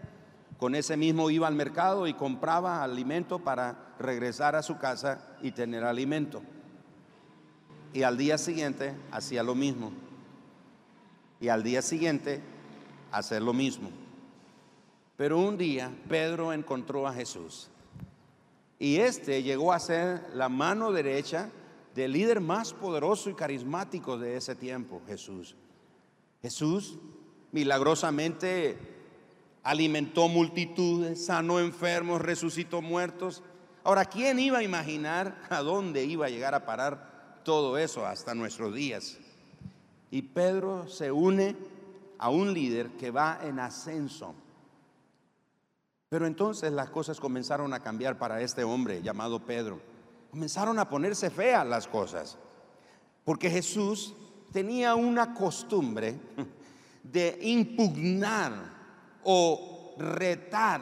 con 0.57 0.75
ese 0.75 0.97
mismo 0.97 1.29
iba 1.29 1.47
al 1.47 1.55
mercado 1.55 2.07
y 2.07 2.13
compraba 2.13 2.83
alimento 2.83 3.39
para 3.39 3.95
regresar 3.99 4.57
a 4.57 4.61
su 4.61 4.79
casa 4.79 5.37
y 5.41 5.51
tener 5.51 5.85
alimento. 5.85 6.41
Y 7.93 8.03
al 8.03 8.17
día 8.17 8.37
siguiente 8.37 8.93
hacía 9.11 9.43
lo 9.43 9.55
mismo. 9.55 9.93
Y 11.39 11.47
al 11.47 11.63
día 11.63 11.81
siguiente 11.81 12.41
hacer 13.13 13.41
lo 13.41 13.53
mismo. 13.53 13.89
Pero 15.15 15.39
un 15.39 15.57
día 15.57 15.89
Pedro 16.09 16.51
encontró 16.51 17.07
a 17.07 17.13
Jesús. 17.13 17.69
Y 18.81 18.97
este 18.97 19.43
llegó 19.43 19.73
a 19.73 19.79
ser 19.79 20.31
la 20.33 20.49
mano 20.49 20.91
derecha 20.91 21.51
del 21.93 22.13
líder 22.13 22.41
más 22.41 22.73
poderoso 22.73 23.29
y 23.29 23.35
carismático 23.35 24.17
de 24.17 24.37
ese 24.37 24.55
tiempo, 24.55 25.03
Jesús. 25.05 25.55
Jesús 26.41 26.97
milagrosamente 27.51 28.79
alimentó 29.61 30.27
multitudes, 30.29 31.23
sanó 31.23 31.59
enfermos, 31.59 32.23
resucitó 32.23 32.81
muertos. 32.81 33.43
Ahora, 33.83 34.05
¿quién 34.05 34.39
iba 34.39 34.57
a 34.57 34.63
imaginar 34.63 35.39
a 35.51 35.59
dónde 35.59 36.03
iba 36.03 36.25
a 36.25 36.29
llegar 36.29 36.55
a 36.55 36.65
parar 36.65 37.39
todo 37.45 37.77
eso 37.77 38.07
hasta 38.07 38.33
nuestros 38.33 38.73
días? 38.73 39.19
Y 40.09 40.23
Pedro 40.23 40.87
se 40.87 41.11
une 41.11 41.55
a 42.17 42.31
un 42.31 42.51
líder 42.51 42.89
que 42.93 43.11
va 43.11 43.41
en 43.43 43.59
ascenso. 43.59 44.33
Pero 46.11 46.27
entonces 46.27 46.73
las 46.73 46.89
cosas 46.89 47.21
comenzaron 47.21 47.73
a 47.73 47.79
cambiar 47.79 48.17
para 48.17 48.41
este 48.41 48.65
hombre 48.65 49.01
llamado 49.01 49.45
Pedro. 49.45 49.79
Comenzaron 50.29 50.77
a 50.77 50.89
ponerse 50.89 51.29
feas 51.29 51.65
las 51.65 51.87
cosas. 51.87 52.37
Porque 53.23 53.49
Jesús 53.49 54.13
tenía 54.51 54.95
una 54.95 55.33
costumbre 55.33 56.19
de 57.01 57.39
impugnar 57.43 58.51
o 59.23 59.95
retar 59.97 60.81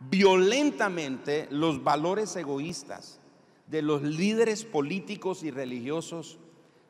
violentamente 0.00 1.48
los 1.50 1.82
valores 1.82 2.36
egoístas 2.36 3.20
de 3.68 3.80
los 3.80 4.02
líderes 4.02 4.66
políticos 4.66 5.44
y 5.44 5.50
religiosos 5.50 6.36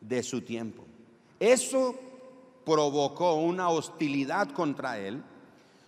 de 0.00 0.24
su 0.24 0.42
tiempo. 0.42 0.82
Eso 1.38 1.94
provocó 2.66 3.34
una 3.34 3.68
hostilidad 3.68 4.50
contra 4.50 4.98
él, 4.98 5.22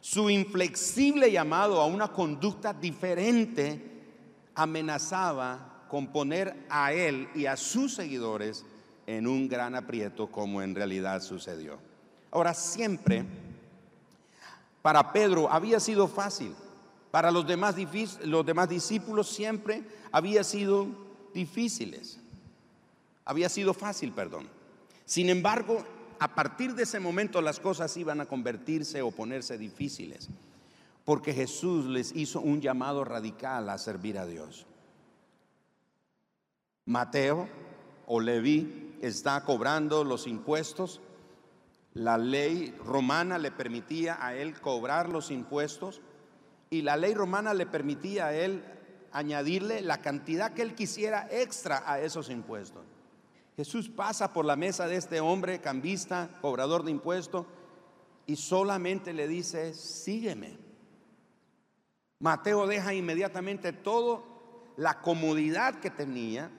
su 0.04 0.28
inflexible 0.28 1.32
llamado 1.32 1.80
a 1.80 1.86
una 1.86 2.08
conducta 2.08 2.74
diferente 2.74 4.02
amenazaba 4.54 5.86
con 5.88 6.08
poner 6.08 6.66
a 6.68 6.92
él 6.92 7.26
y 7.34 7.46
a 7.46 7.56
sus 7.56 7.94
seguidores 7.94 8.66
en 9.06 9.26
un 9.26 9.48
gran 9.48 9.74
aprieto 9.74 10.30
como 10.30 10.60
en 10.60 10.74
realidad 10.74 11.22
sucedió. 11.22 11.78
Ahora 12.30 12.52
siempre 12.52 13.24
para 14.82 15.10
Pedro 15.10 15.50
había 15.50 15.80
sido 15.80 16.06
fácil. 16.06 16.54
Para 17.10 17.30
los 17.30 17.46
demás, 17.46 17.74
los 18.24 18.44
demás 18.44 18.68
discípulos 18.68 19.30
siempre 19.30 19.84
había 20.12 20.44
sido 20.44 20.86
difíciles. 21.32 22.20
Había 23.24 23.48
sido 23.48 23.72
fácil, 23.72 24.12
perdón. 24.12 24.50
Sin 25.06 25.30
embargo, 25.30 25.82
a 26.18 26.34
partir 26.34 26.74
de 26.74 26.84
ese 26.84 27.00
momento 27.00 27.40
las 27.40 27.60
cosas 27.60 27.96
iban 27.96 28.20
a 28.20 28.26
convertirse 28.26 29.02
o 29.02 29.10
ponerse 29.10 29.58
difíciles. 29.58 30.28
Porque 31.04 31.34
Jesús 31.34 31.86
les 31.86 32.14
hizo 32.14 32.40
un 32.40 32.60
llamado 32.60 33.04
radical 33.04 33.68
a 33.68 33.78
servir 33.78 34.18
a 34.18 34.26
Dios. 34.26 34.66
Mateo 36.86 37.48
o 38.06 38.20
Leví 38.20 38.96
está 39.02 39.44
cobrando 39.44 40.04
los 40.04 40.26
impuestos 40.26 41.00
la 41.94 42.18
ley 42.18 42.74
romana 42.84 43.38
le 43.38 43.52
permitía 43.52 44.18
a 44.20 44.34
él 44.34 44.60
cobrar 44.60 45.08
los 45.08 45.30
impuestos 45.30 46.02
y 46.68 46.82
la 46.82 46.96
ley 46.96 47.14
romana 47.14 47.54
le 47.54 47.66
permitía 47.66 48.26
a 48.26 48.34
él 48.34 48.64
añadirle 49.12 49.80
la 49.80 49.98
cantidad 49.98 50.52
que 50.52 50.62
él 50.62 50.74
quisiera 50.74 51.28
extra 51.30 51.84
a 51.86 52.00
esos 52.00 52.30
impuestos. 52.30 52.84
Jesús 53.56 53.88
pasa 53.88 54.32
por 54.32 54.44
la 54.44 54.56
mesa 54.56 54.88
de 54.88 54.96
este 54.96 55.20
hombre 55.20 55.60
cambista, 55.60 56.28
cobrador 56.40 56.82
de 56.82 56.90
impuestos, 56.90 57.46
y 58.26 58.36
solamente 58.36 59.12
le 59.12 59.28
dice, 59.28 59.74
sígueme. 59.74 60.56
Mateo 62.18 62.66
deja 62.66 62.94
inmediatamente 62.94 63.72
todo 63.72 64.24
la 64.76 65.00
comodidad 65.02 65.78
que 65.78 65.90
tenía, 65.90 66.50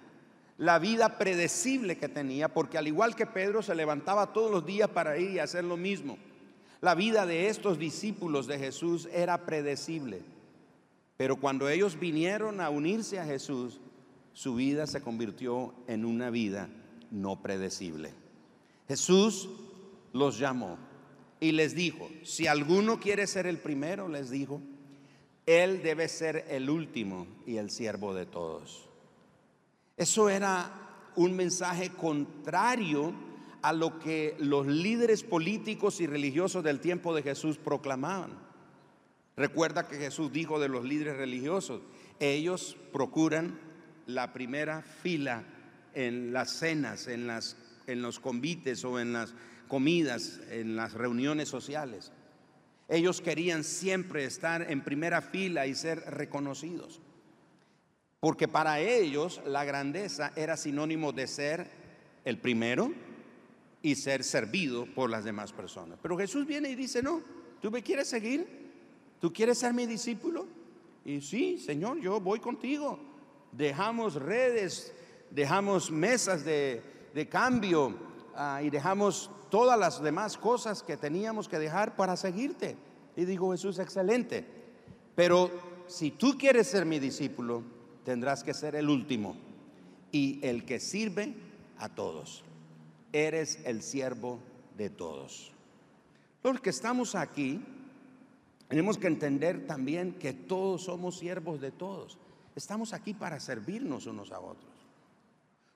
la 0.57 0.79
vida 0.79 1.17
predecible 1.17 1.97
que 1.97 2.07
tenía, 2.07 2.53
porque 2.53 2.77
al 2.77 2.87
igual 2.87 3.15
que 3.15 3.25
Pedro 3.25 3.61
se 3.61 3.75
levantaba 3.75 4.31
todos 4.31 4.49
los 4.49 4.65
días 4.65 4.89
para 4.89 5.17
ir 5.17 5.31
y 5.31 5.39
hacer 5.39 5.65
lo 5.65 5.75
mismo. 5.75 6.17
La 6.79 6.95
vida 6.95 7.25
de 7.25 7.49
estos 7.49 7.77
discípulos 7.77 8.47
de 8.47 8.57
Jesús 8.57 9.09
era 9.11 9.45
predecible, 9.45 10.21
pero 11.17 11.35
cuando 11.37 11.67
ellos 11.67 11.99
vinieron 11.99 12.61
a 12.61 12.69
unirse 12.69 13.19
a 13.19 13.25
Jesús, 13.25 13.81
su 14.31 14.55
vida 14.55 14.87
se 14.87 15.01
convirtió 15.01 15.73
en 15.87 16.05
una 16.05 16.29
vida 16.29 16.69
no 17.11 17.41
predecible. 17.41 18.13
Jesús 18.87 19.49
los 20.13 20.37
llamó 20.37 20.77
y 21.39 21.51
les 21.51 21.75
dijo, 21.75 22.09
si 22.23 22.47
alguno 22.47 22.99
quiere 22.99 23.27
ser 23.27 23.47
el 23.47 23.59
primero, 23.59 24.07
les 24.07 24.29
dijo, 24.29 24.61
él 25.45 25.83
debe 25.83 26.07
ser 26.07 26.45
el 26.49 26.69
último 26.69 27.27
y 27.45 27.57
el 27.57 27.69
siervo 27.69 28.13
de 28.13 28.25
todos. 28.25 28.87
Eso 29.97 30.29
era 30.29 30.71
un 31.15 31.35
mensaje 31.35 31.89
contrario 31.89 33.13
a 33.61 33.73
lo 33.73 33.99
que 33.99 34.35
los 34.39 34.67
líderes 34.67 35.23
políticos 35.23 35.99
y 36.01 36.07
religiosos 36.07 36.63
del 36.63 36.79
tiempo 36.79 37.15
de 37.15 37.23
Jesús 37.23 37.57
proclamaban. 37.57 38.31
Recuerda 39.35 39.87
que 39.87 39.97
Jesús 39.97 40.31
dijo 40.31 40.59
de 40.59 40.69
los 40.69 40.85
líderes 40.85 41.17
religiosos, 41.17 41.81
ellos 42.19 42.77
procuran 42.93 43.59
la 44.05 44.33
primera 44.33 44.81
fila 44.81 45.43
en 45.95 46.33
las 46.33 46.51
cenas, 46.51 47.07
en, 47.07 47.27
las, 47.27 47.57
en 47.87 48.01
los 48.01 48.19
convites 48.19 48.83
o 48.85 48.99
en 48.99 49.13
las 49.13 49.33
comidas, 49.67 50.39
en 50.51 50.75
las 50.75 50.93
reuniones 50.93 51.49
sociales. 51.49 52.11
Ellos 52.87 53.21
querían 53.21 53.63
siempre 53.63 54.25
estar 54.25 54.69
en 54.69 54.83
primera 54.83 55.21
fila 55.21 55.65
y 55.65 55.73
ser 55.73 55.99
reconocidos. 56.01 57.01
Porque 58.19 58.47
para 58.47 58.79
ellos 58.79 59.41
la 59.45 59.65
grandeza 59.65 60.31
era 60.35 60.57
sinónimo 60.57 61.11
de 61.11 61.27
ser 61.27 61.69
el 62.23 62.37
primero 62.37 62.91
y 63.81 63.95
ser 63.95 64.23
servido 64.23 64.87
por 64.87 65.09
las 65.09 65.23
demás 65.23 65.53
personas. 65.53 65.99
Pero 66.01 66.17
Jesús 66.17 66.45
viene 66.45 66.69
y 66.69 66.75
dice, 66.75 67.03
no, 67.03 67.21
¿tú 67.61 67.69
me 67.71 67.83
quieres 67.83 68.07
seguir? 68.07 68.47
¿Tú 69.19 69.31
quieres 69.31 69.59
ser 69.59 69.73
mi 69.73 69.85
discípulo? 69.85 70.47
Y 71.05 71.21
sí, 71.21 71.59
Señor, 71.59 71.99
yo 71.99 72.19
voy 72.19 72.39
contigo. 72.39 72.99
Dejamos 73.51 74.15
redes, 74.15 74.91
dejamos 75.31 75.91
mesas 75.91 76.43
de, 76.45 76.81
cambio 77.29 77.95
ah, 78.35 78.61
y 78.63 78.69
dejamos 78.69 79.29
todas 79.49 79.79
las 79.79 80.01
demás 80.01 80.37
cosas 80.37 80.83
que 80.83 80.97
teníamos 80.97 81.47
que 81.47 81.59
dejar 81.59 81.95
para 81.95 82.15
seguirte. 82.17 82.75
Y 83.15 83.25
digo, 83.25 83.51
Jesús, 83.51 83.79
excelente. 83.79 84.45
Pero 85.15 85.49
si 85.87 86.11
tú 86.11 86.37
quieres 86.37 86.67
ser 86.67 86.85
mi 86.85 86.99
discípulo, 86.99 87.63
tendrás 88.03 88.43
que 88.43 88.53
ser 88.53 88.75
el 88.75 88.89
último 88.89 89.35
y 90.11 90.39
el 90.43 90.65
que 90.65 90.79
sirve 90.79 91.33
a 91.77 91.89
todos. 91.89 92.43
Eres 93.13 93.59
el 93.65 93.81
siervo 93.81 94.39
de 94.77 94.89
todos. 94.89 95.51
Los 96.43 96.59
que 96.59 96.69
estamos 96.69 97.15
aquí, 97.15 97.61
tenemos 98.67 98.97
que 98.97 99.07
entender 99.07 99.65
también 99.65 100.13
que 100.13 100.33
todos 100.33 100.83
somos 100.83 101.17
siervos 101.17 101.61
de 101.61 101.71
todos. 101.71 102.17
Estamos 102.55 102.93
aquí 102.93 103.13
para 103.13 103.39
servirnos 103.39 104.05
unos 104.05 104.31
a 104.31 104.39
otros. 104.39 104.74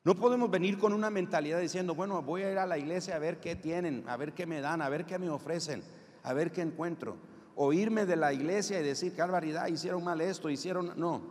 No 0.06 0.16
podemos 0.16 0.50
venir 0.50 0.78
con 0.78 0.94
una 0.94 1.10
mentalidad 1.10 1.60
diciendo, 1.60 1.94
bueno, 1.94 2.22
voy 2.22 2.44
a 2.44 2.52
ir 2.52 2.58
a 2.58 2.66
la 2.66 2.78
iglesia 2.78 3.16
a 3.16 3.20
ver 3.20 3.40
qué 3.40 3.56
tienen, 3.56 4.06
a 4.08 4.16
ver 4.16 4.34
qué 4.34 4.46
me 4.46 4.62
dan, 4.62 4.82
a 4.82 4.88
ver 4.88 5.06
qué 5.06 5.20
me 5.20 5.30
ofrecen, 5.30 5.84
a 6.24 6.34
ver 6.34 6.52
qué 6.52 6.62
encuentro. 6.62 7.18
O 7.56 7.74
irme 7.74 8.06
de 8.06 8.16
la 8.16 8.32
iglesia 8.32 8.80
y 8.80 8.84
decir, 8.84 9.14
qué 9.14 9.22
barbaridad, 9.22 9.68
hicieron 9.68 10.04
mal 10.04 10.22
esto, 10.22 10.50
hicieron... 10.50 10.94
No, 10.96 11.22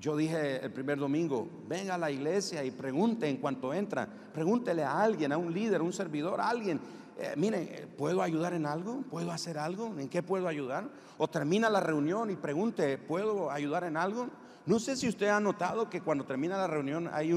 yo 0.00 0.16
dije 0.16 0.64
el 0.64 0.72
primer 0.72 0.98
domingo, 0.98 1.48
venga 1.68 1.94
a 1.94 1.98
la 1.98 2.10
iglesia 2.10 2.64
y 2.64 2.72
pregunte 2.72 3.28
en 3.28 3.36
cuanto 3.36 3.72
entra, 3.72 4.08
pregúntele 4.34 4.82
a 4.82 5.00
alguien, 5.00 5.30
a 5.30 5.36
un 5.36 5.54
líder, 5.54 5.80
a 5.80 5.84
un 5.84 5.92
servidor, 5.92 6.40
a 6.40 6.48
alguien, 6.48 6.80
eh, 7.18 7.34
mire, 7.36 7.86
¿puedo 7.96 8.20
ayudar 8.20 8.52
en 8.54 8.66
algo? 8.66 9.02
¿Puedo 9.08 9.30
hacer 9.30 9.58
algo? 9.58 9.94
¿En 9.98 10.08
qué 10.08 10.24
puedo 10.24 10.48
ayudar? 10.48 10.88
O 11.18 11.28
termina 11.28 11.70
la 11.70 11.78
reunión 11.78 12.30
y 12.30 12.36
pregunte, 12.36 12.98
¿puedo 12.98 13.50
ayudar 13.50 13.84
en 13.84 13.96
algo? 13.96 14.28
No 14.64 14.78
sé 14.78 14.96
si 14.96 15.08
usted 15.08 15.28
ha 15.28 15.40
notado 15.40 15.90
que 15.90 16.00
cuando 16.00 16.24
termina 16.24 16.56
la 16.56 16.68
reunión 16.68 17.10
hay 17.12 17.32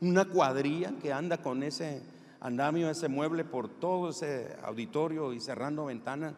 una 0.00 0.24
cuadrilla 0.26 0.92
que 1.02 1.12
anda 1.12 1.38
con 1.38 1.62
ese 1.62 2.02
andamio, 2.40 2.88
ese 2.88 3.08
mueble 3.08 3.44
por 3.44 3.68
todo 3.68 4.10
ese 4.10 4.56
auditorio 4.62 5.32
y 5.32 5.40
cerrando 5.40 5.86
ventanas. 5.86 6.34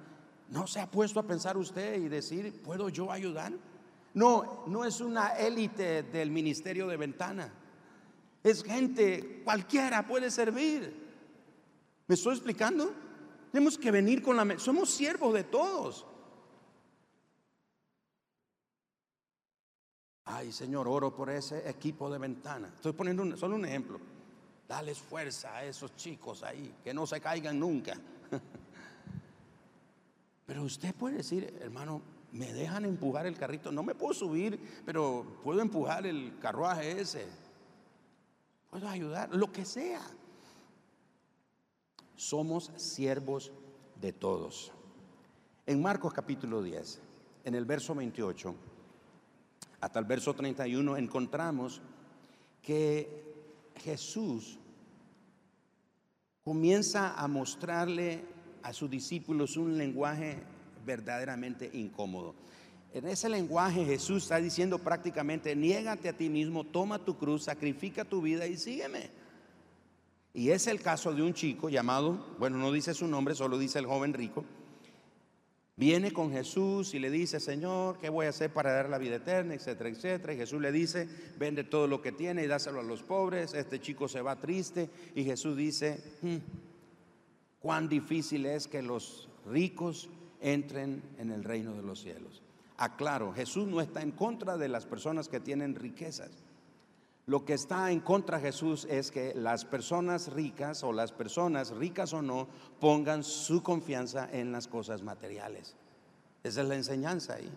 ¿No 0.48 0.66
se 0.66 0.80
ha 0.80 0.90
puesto 0.90 1.20
a 1.20 1.22
pensar 1.22 1.56
usted 1.56 2.00
y 2.00 2.08
decir, 2.08 2.62
¿puedo 2.62 2.88
yo 2.88 3.12
ayudar? 3.12 3.52
No, 4.14 4.64
no 4.66 4.84
es 4.84 5.00
una 5.00 5.36
élite 5.36 6.02
del 6.02 6.30
ministerio 6.30 6.86
de 6.86 6.96
ventana. 6.96 7.52
Es 8.42 8.64
gente, 8.64 9.42
cualquiera 9.44 10.06
puede 10.06 10.30
servir. 10.30 10.94
¿Me 12.06 12.14
estoy 12.14 12.34
explicando? 12.34 12.92
Tenemos 13.52 13.78
que 13.78 13.90
venir 13.90 14.22
con 14.22 14.36
la... 14.36 14.58
Somos 14.58 14.90
siervos 14.90 15.32
de 15.34 15.44
todos. 15.44 16.06
Ay, 20.34 20.50
Señor, 20.50 20.88
oro 20.88 21.14
por 21.14 21.28
ese 21.28 21.68
equipo 21.68 22.10
de 22.10 22.18
ventana. 22.18 22.72
Estoy 22.74 22.94
poniendo 22.94 23.36
solo 23.36 23.54
un 23.54 23.66
ejemplo. 23.66 24.00
Dales 24.66 24.98
fuerza 24.98 25.56
a 25.56 25.64
esos 25.64 25.94
chicos 25.94 26.42
ahí, 26.42 26.74
que 26.82 26.94
no 26.94 27.06
se 27.06 27.20
caigan 27.20 27.60
nunca. 27.60 27.98
Pero 30.46 30.62
usted 30.62 30.94
puede 30.94 31.18
decir, 31.18 31.54
hermano, 31.60 32.00
me 32.32 32.50
dejan 32.50 32.86
empujar 32.86 33.26
el 33.26 33.36
carrito. 33.36 33.70
No 33.70 33.82
me 33.82 33.94
puedo 33.94 34.14
subir, 34.14 34.58
pero 34.86 35.24
puedo 35.44 35.60
empujar 35.60 36.06
el 36.06 36.38
carruaje 36.40 36.98
ese. 36.98 37.26
Puedo 38.70 38.88
ayudar, 38.88 39.34
lo 39.34 39.52
que 39.52 39.66
sea. 39.66 40.00
Somos 42.16 42.72
siervos 42.76 43.52
de 44.00 44.14
todos. 44.14 44.72
En 45.66 45.82
Marcos 45.82 46.14
capítulo 46.14 46.62
10, 46.62 47.00
en 47.44 47.54
el 47.54 47.66
verso 47.66 47.94
28 47.94 48.54
hasta 49.82 49.98
el 49.98 50.04
verso 50.04 50.32
31, 50.32 50.96
encontramos 50.96 51.82
que 52.62 53.08
Jesús 53.82 54.56
comienza 56.44 57.20
a 57.20 57.26
mostrarle 57.26 58.24
a 58.62 58.72
sus 58.72 58.88
discípulos 58.88 59.56
un 59.56 59.76
lenguaje 59.76 60.38
verdaderamente 60.86 61.68
incómodo. 61.72 62.36
En 62.94 63.08
ese 63.08 63.28
lenguaje 63.28 63.84
Jesús 63.84 64.22
está 64.22 64.36
diciendo 64.36 64.78
prácticamente, 64.78 65.56
niégate 65.56 66.08
a 66.08 66.16
ti 66.16 66.28
mismo, 66.28 66.62
toma 66.62 67.00
tu 67.00 67.18
cruz, 67.18 67.42
sacrifica 67.42 68.04
tu 68.04 68.22
vida 68.22 68.46
y 68.46 68.56
sígueme. 68.56 69.10
Y 70.32 70.50
es 70.50 70.68
el 70.68 70.80
caso 70.80 71.12
de 71.12 71.22
un 71.22 71.34
chico 71.34 71.68
llamado, 71.68 72.24
bueno, 72.38 72.56
no 72.56 72.70
dice 72.70 72.94
su 72.94 73.08
nombre, 73.08 73.34
solo 73.34 73.58
dice 73.58 73.80
el 73.80 73.86
joven 73.86 74.14
rico, 74.14 74.44
viene 75.76 76.12
con 76.12 76.30
Jesús 76.32 76.94
y 76.94 76.98
le 76.98 77.10
dice, 77.10 77.40
Señor, 77.40 77.98
¿qué 77.98 78.08
voy 78.08 78.26
a 78.26 78.30
hacer 78.30 78.52
para 78.52 78.72
dar 78.72 78.88
la 78.88 78.98
vida 78.98 79.16
eterna? 79.16 79.54
Etcétera, 79.54 79.90
etcétera. 79.90 80.34
Y 80.34 80.36
Jesús 80.36 80.60
le 80.60 80.72
dice, 80.72 81.08
vende 81.38 81.64
todo 81.64 81.86
lo 81.86 82.02
que 82.02 82.12
tiene 82.12 82.44
y 82.44 82.46
dáselo 82.46 82.80
a 82.80 82.84
los 82.84 83.02
pobres. 83.02 83.54
Este 83.54 83.80
chico 83.80 84.08
se 84.08 84.22
va 84.22 84.40
triste 84.40 84.90
y 85.14 85.24
Jesús 85.24 85.56
dice, 85.56 86.02
hmm, 86.22 86.36
cuán 87.60 87.88
difícil 87.88 88.46
es 88.46 88.68
que 88.68 88.82
los 88.82 89.28
ricos 89.46 90.08
entren 90.40 91.02
en 91.18 91.30
el 91.30 91.44
reino 91.44 91.74
de 91.74 91.82
los 91.82 92.00
cielos. 92.00 92.42
Aclaro, 92.76 93.32
Jesús 93.32 93.66
no 93.68 93.80
está 93.80 94.02
en 94.02 94.10
contra 94.10 94.56
de 94.56 94.68
las 94.68 94.86
personas 94.86 95.28
que 95.28 95.40
tienen 95.40 95.74
riquezas. 95.74 96.30
Lo 97.26 97.44
que 97.44 97.54
está 97.54 97.92
en 97.92 98.00
contra 98.00 98.38
de 98.38 98.44
Jesús 98.46 98.86
es 98.90 99.10
que 99.10 99.32
las 99.34 99.64
personas 99.64 100.32
ricas 100.32 100.82
o 100.82 100.92
las 100.92 101.12
personas 101.12 101.70
ricas 101.70 102.12
o 102.12 102.22
no 102.22 102.48
pongan 102.80 103.22
su 103.22 103.62
confianza 103.62 104.28
en 104.32 104.50
las 104.50 104.66
cosas 104.66 105.02
materiales. 105.02 105.76
Esa 106.42 106.62
es 106.62 106.68
la 106.68 106.74
enseñanza 106.74 107.34
ahí. 107.34 107.50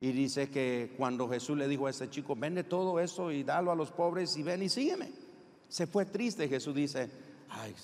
Y 0.00 0.12
dice 0.12 0.50
que 0.50 0.94
cuando 0.98 1.26
Jesús 1.30 1.56
le 1.56 1.66
dijo 1.66 1.86
a 1.86 1.90
ese 1.90 2.10
chico, 2.10 2.36
vende 2.36 2.64
todo 2.64 3.00
eso 3.00 3.32
y 3.32 3.42
dalo 3.42 3.72
a 3.72 3.74
los 3.74 3.90
pobres 3.90 4.36
y 4.36 4.42
ven 4.42 4.62
y 4.62 4.68
sígueme. 4.68 5.10
Se 5.70 5.86
fue 5.86 6.04
triste, 6.04 6.46
Jesús 6.46 6.74
dice, 6.74 7.08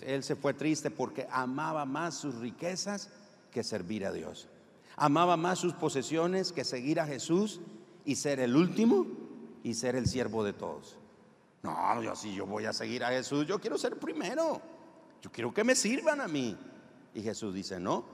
él 0.03 0.23
se 0.23 0.37
fue 0.37 0.53
triste 0.53 0.91
porque 0.91 1.27
amaba 1.31 1.87
más 1.87 2.15
sus 2.15 2.35
riquezas 2.35 3.09
que 3.51 3.65
servir 3.65 4.05
a 4.05 4.13
Dios. 4.13 4.49
Amaba 4.97 5.39
más 5.39 5.59
sus 5.59 5.73
posesiones 5.73 6.53
que 6.53 6.65
seguir 6.65 7.01
a 7.01 7.07
Jesús 7.07 7.63
y 8.05 8.17
ser 8.17 8.41
el 8.41 8.55
último 8.55 9.07
y 9.63 9.75
ser 9.75 9.97
el 9.97 10.07
siervo 10.07 10.45
de 10.45 10.53
todos. 10.53 10.97
No, 11.63 12.03
yo 12.03 12.17
si 12.17 12.35
yo 12.35 12.47
voy 12.47 12.65
a 12.65 12.73
seguir 12.73 13.05
a 13.05 13.09
Jesús, 13.09 13.47
yo 13.47 13.61
quiero 13.61 13.77
ser 13.77 13.99
primero. 13.99 14.61
Yo 15.23 15.31
quiero 15.31 15.53
que 15.53 15.65
me 15.65 15.75
sirvan 15.75 16.21
a 16.21 16.29
mí. 16.29 16.57
Y 17.15 17.23
Jesús 17.23 17.55
dice, 17.55 17.79
no, 17.79 18.05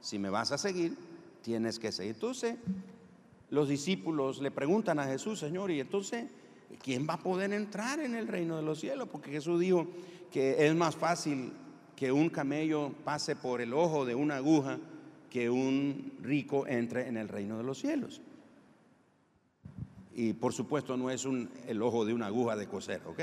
si 0.00 0.18
me 0.18 0.30
vas 0.30 0.52
a 0.52 0.58
seguir, 0.58 0.96
tienes 1.42 1.78
que 1.78 1.90
seguir. 1.90 2.14
Entonces, 2.14 2.56
los 3.50 3.68
discípulos 3.68 4.40
le 4.40 4.50
preguntan 4.50 4.98
a 4.98 5.04
Jesús, 5.04 5.40
Señor, 5.40 5.70
y 5.70 5.80
entonces, 5.80 6.26
¿quién 6.82 7.06
va 7.08 7.14
a 7.14 7.22
poder 7.22 7.52
entrar 7.52 7.98
en 8.00 8.14
el 8.14 8.28
reino 8.28 8.56
de 8.56 8.62
los 8.62 8.78
cielos? 8.78 9.08
Porque 9.10 9.30
Jesús 9.30 9.58
dijo, 9.60 9.88
que 10.32 10.66
es 10.66 10.74
más 10.74 10.96
fácil 10.96 11.52
que 11.94 12.10
un 12.10 12.30
camello 12.30 12.92
pase 13.04 13.36
por 13.36 13.60
el 13.60 13.74
ojo 13.74 14.04
de 14.04 14.14
una 14.14 14.36
aguja 14.36 14.78
que 15.30 15.50
un 15.50 16.14
rico 16.22 16.66
entre 16.66 17.06
en 17.06 17.16
el 17.16 17.28
reino 17.28 17.58
de 17.58 17.64
los 17.64 17.78
cielos. 17.78 18.20
Y 20.14 20.32
por 20.34 20.52
supuesto 20.52 20.96
no 20.96 21.10
es 21.10 21.24
un, 21.24 21.50
el 21.66 21.82
ojo 21.82 22.04
de 22.04 22.12
una 22.12 22.26
aguja 22.26 22.56
de 22.56 22.66
coser, 22.66 23.02
¿ok? 23.06 23.20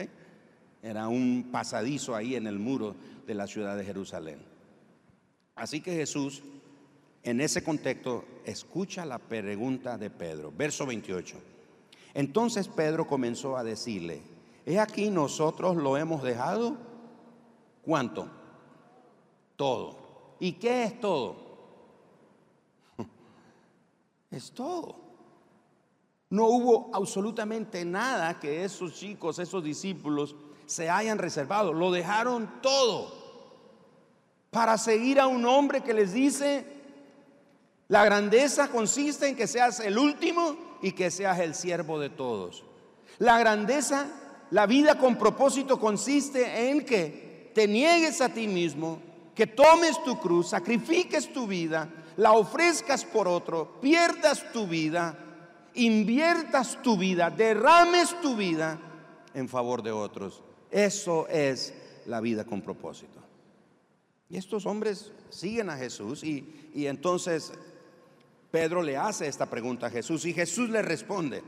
Era 0.82 1.08
un 1.08 1.50
pasadizo 1.52 2.16
ahí 2.16 2.36
en 2.36 2.48
el 2.48 2.58
muro 2.58 2.96
de 3.28 3.34
la 3.36 3.48
ciudad 3.48 3.78
de 3.78 3.86
Jerusalén. 3.86 4.40
Así 5.56 5.82
que 5.82 5.94
Jesús, 5.94 6.42
en 7.24 7.42
ese 7.42 7.64
contexto, 7.64 8.26
escucha 8.46 9.06
la 9.06 9.20
pregunta 9.20 9.98
de 9.98 10.10
Pedro. 10.10 10.54
Verso 10.56 10.86
28. 10.86 11.36
Entonces 12.14 12.68
Pedro 12.68 13.06
comenzó 13.06 13.58
a 13.58 13.64
decirle, 13.64 14.22
he 14.66 14.80
aquí 14.80 15.10
nosotros 15.10 15.76
lo 15.76 15.98
hemos 15.98 16.24
dejado 16.24 16.90
¿Cuánto? 17.90 18.28
Todo. 19.56 20.36
¿Y 20.40 20.54
qué 20.54 20.84
es 20.84 21.00
todo? 21.00 21.36
Es 24.32 24.52
todo. 24.52 25.09
No 26.30 26.46
hubo 26.46 26.92
absolutamente 26.94 27.84
nada 27.86 28.40
que 28.40 28.64
esos 28.64 28.94
chicos, 28.94 29.40
esos 29.40 29.64
discípulos 29.64 30.36
se 30.68 30.90
hayan 30.90 31.18
reservado. 31.18 31.74
Lo 31.74 31.92
dejaron 31.92 32.62
todo 32.62 33.12
para 34.52 34.78
seguir 34.78 35.20
a 35.20 35.28
un 35.28 35.46
hombre 35.46 35.82
que 35.82 35.94
les 35.94 36.14
dice, 36.14 36.66
la 37.88 38.06
grandeza 38.06 38.68
consiste 38.68 39.28
en 39.28 39.36
que 39.36 39.48
seas 39.48 39.80
el 39.80 39.98
último 39.98 40.56
y 40.82 40.92
que 40.92 41.12
seas 41.12 41.40
el 41.40 41.56
siervo 41.56 42.00
de 42.00 42.10
todos. 42.10 42.64
La 43.18 43.40
grandeza, 43.40 44.08
la 44.52 44.68
vida 44.68 44.98
con 44.98 45.18
propósito 45.18 45.80
consiste 45.80 46.70
en 46.70 46.86
que 46.86 47.52
te 47.54 47.68
niegues 47.68 48.22
a 48.22 48.30
ti 48.30 48.48
mismo, 48.48 49.00
que 49.34 49.48
tomes 49.48 50.04
tu 50.04 50.20
cruz, 50.20 50.50
sacrifiques 50.50 51.34
tu 51.34 51.48
vida, 51.48 51.90
la 52.18 52.34
ofrezcas 52.34 53.04
por 53.06 53.28
otro, 53.28 53.80
pierdas 53.82 54.52
tu 54.52 54.68
vida, 54.68 55.18
inviertas 55.76 56.82
tu 56.82 56.98
vida, 56.98 57.30
derrames 57.30 58.20
tu 58.22 58.36
vida 58.36 58.80
en 59.34 59.48
favor 59.48 59.82
de 59.82 59.92
otros. 59.92 60.44
Eso 60.72 61.28
es 61.28 61.74
la 62.06 62.22
vida 62.22 62.46
con 62.46 62.62
propósito. 62.62 63.20
Y 64.30 64.38
estos 64.38 64.66
hombres 64.66 65.12
siguen 65.30 65.70
a 65.70 65.78
Jesús 65.78 66.24
y, 66.24 66.72
y 66.74 66.86
entonces 66.86 67.52
Pedro 68.52 68.82
le 68.82 68.98
hace 68.98 69.28
esta 69.28 69.48
pregunta 69.48 69.88
a 69.88 69.92
Jesús 69.92 70.26
y 70.26 70.34
Jesús 70.34 70.70
le 70.70 70.82
responde. 70.82 71.44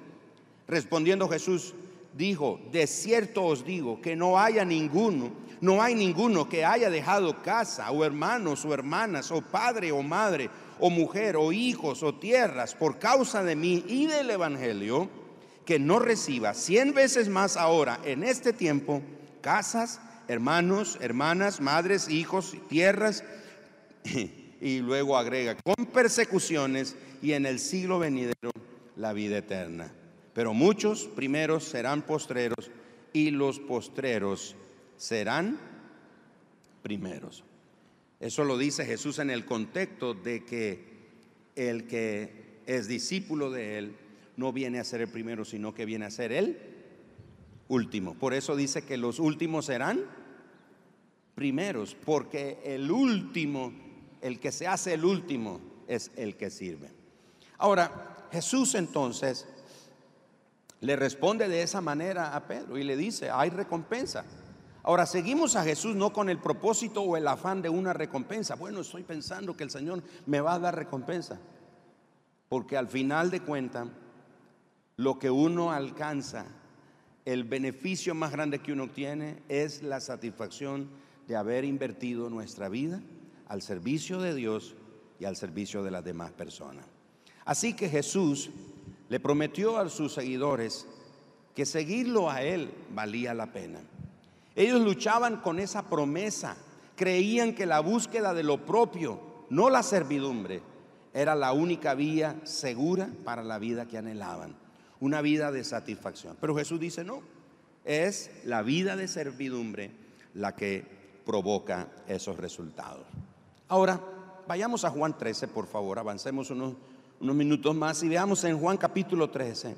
Respondiendo 0.67 1.27
Jesús 1.27 1.73
dijo, 2.17 2.59
de 2.71 2.87
cierto 2.87 3.45
os 3.45 3.65
digo 3.65 4.01
que 4.01 4.15
no 4.15 4.39
haya 4.39 4.65
ninguno, 4.65 5.31
no 5.61 5.81
hay 5.81 5.95
ninguno 5.95 6.49
que 6.49 6.65
haya 6.65 6.89
dejado 6.89 7.41
casa 7.41 7.91
o 7.91 8.03
hermanos 8.03 8.65
o 8.65 8.73
hermanas 8.73 9.31
o 9.31 9.41
padre 9.41 9.91
o 9.91 10.01
madre 10.01 10.49
o 10.81 10.89
mujer 10.89 11.37
o 11.37 11.53
hijos 11.53 12.03
o 12.03 12.15
tierras 12.15 12.75
por 12.75 12.99
causa 12.99 13.43
de 13.43 13.55
mí 13.55 13.85
y 13.87 14.07
del 14.07 14.29
Evangelio, 14.31 15.09
que 15.65 15.79
no 15.79 15.99
reciba 15.99 16.53
cien 16.53 16.93
veces 16.93 17.29
más 17.29 17.55
ahora 17.55 17.99
en 18.03 18.23
este 18.23 18.51
tiempo 18.51 19.01
casas, 19.41 20.01
hermanos, 20.27 20.97
hermanas, 20.99 21.61
madres, 21.61 22.09
hijos, 22.09 22.55
tierras 22.67 23.23
y 24.61 24.79
luego 24.79 25.17
agrega, 25.17 25.55
con 25.55 25.85
persecuciones 25.85 26.95
y 27.21 27.33
en 27.33 27.45
el 27.45 27.59
siglo 27.59 27.99
venidero 27.99 28.51
la 28.95 29.13
vida 29.13 29.37
eterna. 29.37 29.91
Pero 30.33 30.53
muchos 30.53 31.05
primeros 31.15 31.63
serán 31.63 32.01
postreros 32.01 32.71
y 33.13 33.31
los 33.31 33.59
postreros 33.59 34.55
serán 34.97 35.59
primeros. 36.81 37.43
Eso 38.21 38.43
lo 38.43 38.57
dice 38.57 38.85
Jesús 38.85 39.19
en 39.19 39.29
el 39.29 39.45
contexto 39.45 40.13
de 40.13 40.45
que 40.45 40.85
el 41.55 41.87
que 41.87 42.61
es 42.65 42.87
discípulo 42.87 43.51
de 43.51 43.79
Él 43.79 43.95
no 44.37 44.53
viene 44.53 44.79
a 44.79 44.83
ser 44.83 45.01
el 45.01 45.09
primero, 45.09 45.43
sino 45.43 45.73
que 45.73 45.85
viene 45.85 46.05
a 46.05 46.11
ser 46.11 46.31
el 46.31 46.57
último. 47.67 48.13
Por 48.13 48.33
eso 48.33 48.55
dice 48.55 48.83
que 48.83 48.97
los 48.97 49.19
últimos 49.19 49.65
serán 49.65 50.05
primeros, 51.35 51.95
porque 51.95 52.59
el 52.63 52.89
último 52.91 53.73
el 54.21 54.39
que 54.39 54.51
se 54.51 54.67
hace 54.67 54.93
el 54.93 55.03
último 55.03 55.59
es 55.87 56.11
el 56.15 56.37
que 56.37 56.49
sirve. 56.49 56.89
Ahora, 57.57 58.27
Jesús 58.31 58.75
entonces 58.75 59.47
le 60.79 60.95
responde 60.95 61.47
de 61.47 61.63
esa 61.63 61.81
manera 61.81 62.35
a 62.35 62.47
Pedro 62.47 62.77
y 62.77 62.83
le 62.83 62.95
dice, 62.95 63.29
hay 63.31 63.49
recompensa. 63.49 64.25
Ahora, 64.83 65.05
seguimos 65.05 65.55
a 65.55 65.63
Jesús 65.63 65.95
no 65.95 66.11
con 66.11 66.29
el 66.29 66.39
propósito 66.39 67.01
o 67.01 67.15
el 67.15 67.27
afán 67.27 67.61
de 67.61 67.69
una 67.69 67.93
recompensa. 67.93 68.55
Bueno, 68.55 68.81
estoy 68.81 69.03
pensando 69.03 69.55
que 69.55 69.63
el 69.63 69.69
Señor 69.69 70.01
me 70.25 70.41
va 70.41 70.55
a 70.55 70.59
dar 70.59 70.75
recompensa. 70.75 71.39
Porque 72.49 72.77
al 72.77 72.87
final 72.87 73.29
de 73.29 73.41
cuentas, 73.41 73.87
lo 74.97 75.19
que 75.19 75.29
uno 75.29 75.71
alcanza, 75.71 76.45
el 77.25 77.43
beneficio 77.43 78.15
más 78.15 78.31
grande 78.31 78.59
que 78.59 78.73
uno 78.73 78.89
tiene 78.89 79.43
es 79.49 79.83
la 79.83 79.99
satisfacción 79.99 80.89
de 81.27 81.35
haber 81.35 81.63
invertido 81.63 82.29
nuestra 82.29 82.67
vida 82.67 83.01
al 83.47 83.61
servicio 83.61 84.19
de 84.19 84.33
Dios 84.33 84.75
y 85.19 85.25
al 85.25 85.35
servicio 85.35 85.83
de 85.83 85.91
las 85.91 86.03
demás 86.03 86.31
personas. 86.31 86.85
Así 87.45 87.75
que 87.75 87.89
Jesús 87.89 88.49
le 89.09 89.19
prometió 89.19 89.77
a 89.77 89.89
sus 89.89 90.13
seguidores 90.13 90.87
que 91.55 91.65
seguirlo 91.65 92.29
a 92.29 92.41
Él 92.41 92.73
valía 92.93 93.33
la 93.33 93.51
pena. 93.51 93.81
Ellos 94.55 94.81
luchaban 94.81 95.37
con 95.37 95.59
esa 95.59 95.83
promesa, 95.83 96.57
creían 96.95 97.55
que 97.55 97.65
la 97.65 97.79
búsqueda 97.79 98.33
de 98.33 98.43
lo 98.43 98.65
propio, 98.65 99.45
no 99.49 99.69
la 99.69 99.83
servidumbre, 99.83 100.61
era 101.13 101.35
la 101.35 101.53
única 101.53 101.93
vía 101.93 102.39
segura 102.43 103.09
para 103.23 103.43
la 103.43 103.59
vida 103.59 103.87
que 103.87 103.97
anhelaban, 103.97 104.55
una 104.99 105.21
vida 105.21 105.51
de 105.51 105.63
satisfacción. 105.63 106.37
Pero 106.39 106.55
Jesús 106.55 106.79
dice, 106.79 107.03
no, 107.03 107.21
es 107.85 108.31
la 108.45 108.61
vida 108.61 108.95
de 108.95 109.07
servidumbre 109.07 109.91
la 110.33 110.55
que 110.55 110.85
provoca 111.25 111.87
esos 112.07 112.37
resultados. 112.37 113.05
Ahora, 113.67 114.01
vayamos 114.47 114.85
a 114.85 114.89
Juan 114.89 115.17
13, 115.17 115.47
por 115.47 115.67
favor, 115.67 115.99
avancemos 115.99 116.49
unos, 116.49 116.73
unos 117.19 117.35
minutos 117.35 117.75
más 117.75 118.03
y 118.03 118.09
veamos 118.09 118.43
en 118.43 118.59
Juan 118.59 118.77
capítulo 118.77 119.29
13 119.29 119.75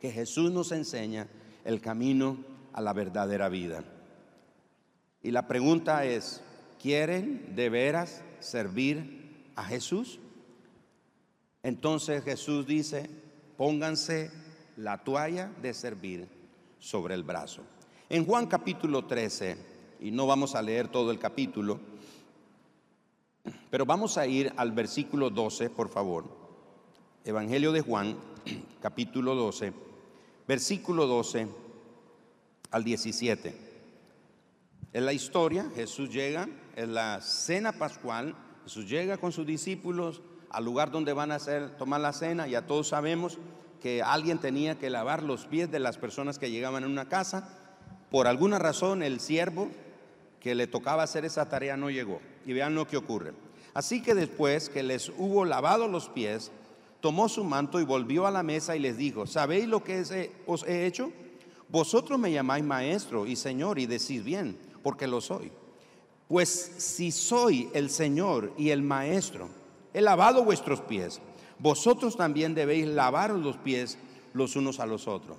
que 0.00 0.10
Jesús 0.10 0.52
nos 0.52 0.72
enseña 0.72 1.26
el 1.64 1.80
camino 1.80 2.36
a 2.72 2.80
la 2.80 2.92
verdadera 2.92 3.48
vida. 3.48 3.82
Y 5.22 5.30
la 5.30 5.46
pregunta 5.46 6.04
es, 6.04 6.42
¿quieren 6.80 7.54
de 7.54 7.68
veras 7.68 8.22
servir 8.40 9.50
a 9.56 9.64
Jesús? 9.64 10.20
Entonces 11.62 12.22
Jesús 12.24 12.66
dice, 12.66 13.10
pónganse 13.56 14.30
la 14.76 14.98
toalla 14.98 15.50
de 15.60 15.74
servir 15.74 16.28
sobre 16.78 17.14
el 17.14 17.24
brazo. 17.24 17.62
En 18.08 18.24
Juan 18.24 18.46
capítulo 18.46 19.04
13, 19.04 19.56
y 20.00 20.10
no 20.12 20.26
vamos 20.26 20.54
a 20.54 20.62
leer 20.62 20.88
todo 20.88 21.10
el 21.10 21.18
capítulo, 21.18 21.80
pero 23.70 23.84
vamos 23.84 24.16
a 24.16 24.26
ir 24.26 24.52
al 24.56 24.72
versículo 24.72 25.30
12, 25.30 25.70
por 25.70 25.88
favor. 25.88 26.24
Evangelio 27.24 27.72
de 27.72 27.80
Juan, 27.80 28.16
capítulo 28.80 29.34
12, 29.34 29.72
versículo 30.46 31.06
12 31.06 31.48
al 32.70 32.84
17. 32.84 33.54
En 34.92 35.04
la 35.04 35.12
historia, 35.12 35.70
Jesús 35.74 36.10
llega, 36.10 36.48
en 36.76 36.94
la 36.94 37.20
cena 37.20 37.72
pascual, 37.72 38.34
Jesús 38.64 38.88
llega 38.88 39.18
con 39.18 39.32
sus 39.32 39.46
discípulos 39.46 40.22
al 40.50 40.64
lugar 40.64 40.90
donde 40.90 41.12
van 41.12 41.30
a 41.30 41.36
hacer, 41.36 41.76
tomar 41.76 42.00
la 42.00 42.12
cena, 42.12 42.46
ya 42.46 42.66
todos 42.66 42.88
sabemos 42.88 43.38
que 43.80 44.02
alguien 44.02 44.38
tenía 44.38 44.78
que 44.78 44.90
lavar 44.90 45.22
los 45.22 45.46
pies 45.46 45.70
de 45.70 45.78
las 45.78 45.98
personas 45.98 46.38
que 46.38 46.50
llegaban 46.50 46.84
en 46.84 46.90
una 46.90 47.08
casa. 47.08 47.48
Por 48.10 48.26
alguna 48.26 48.58
razón 48.58 49.02
el 49.02 49.20
siervo 49.20 49.68
que 50.40 50.54
le 50.54 50.66
tocaba 50.66 51.02
hacer 51.02 51.24
esa 51.24 51.48
tarea 51.48 51.76
no 51.76 51.90
llegó. 51.90 52.20
Y 52.46 52.52
vean 52.52 52.74
lo 52.74 52.86
que 52.86 52.96
ocurre. 52.96 53.34
Así 53.74 54.02
que 54.02 54.14
después 54.14 54.70
que 54.70 54.82
les 54.82 55.10
hubo 55.10 55.44
lavado 55.44 55.86
los 55.86 56.08
pies, 56.08 56.50
tomó 57.00 57.28
su 57.28 57.44
manto 57.44 57.78
y 57.80 57.84
volvió 57.84 58.26
a 58.26 58.30
la 58.30 58.42
mesa 58.42 58.74
y 58.74 58.80
les 58.80 58.96
dijo, 58.96 59.26
¿sabéis 59.26 59.68
lo 59.68 59.84
que 59.84 60.32
os 60.46 60.66
he 60.66 60.86
hecho? 60.86 61.12
Vosotros 61.68 62.18
me 62.18 62.32
llamáis 62.32 62.64
maestro 62.64 63.26
y 63.26 63.36
señor 63.36 63.78
y 63.78 63.86
decís 63.86 64.24
bien, 64.24 64.58
porque 64.82 65.06
lo 65.06 65.20
soy. 65.20 65.52
Pues 66.28 66.48
si 66.48 67.10
soy 67.10 67.70
el 67.74 67.90
señor 67.90 68.52
y 68.56 68.70
el 68.70 68.82
maestro, 68.82 69.48
he 69.92 70.00
lavado 70.00 70.44
vuestros 70.44 70.80
pies, 70.80 71.20
vosotros 71.58 72.16
también 72.16 72.54
debéis 72.54 72.86
lavar 72.86 73.30
los 73.30 73.56
pies 73.56 73.98
los 74.32 74.56
unos 74.56 74.80
a 74.80 74.86
los 74.86 75.08
otros. 75.08 75.36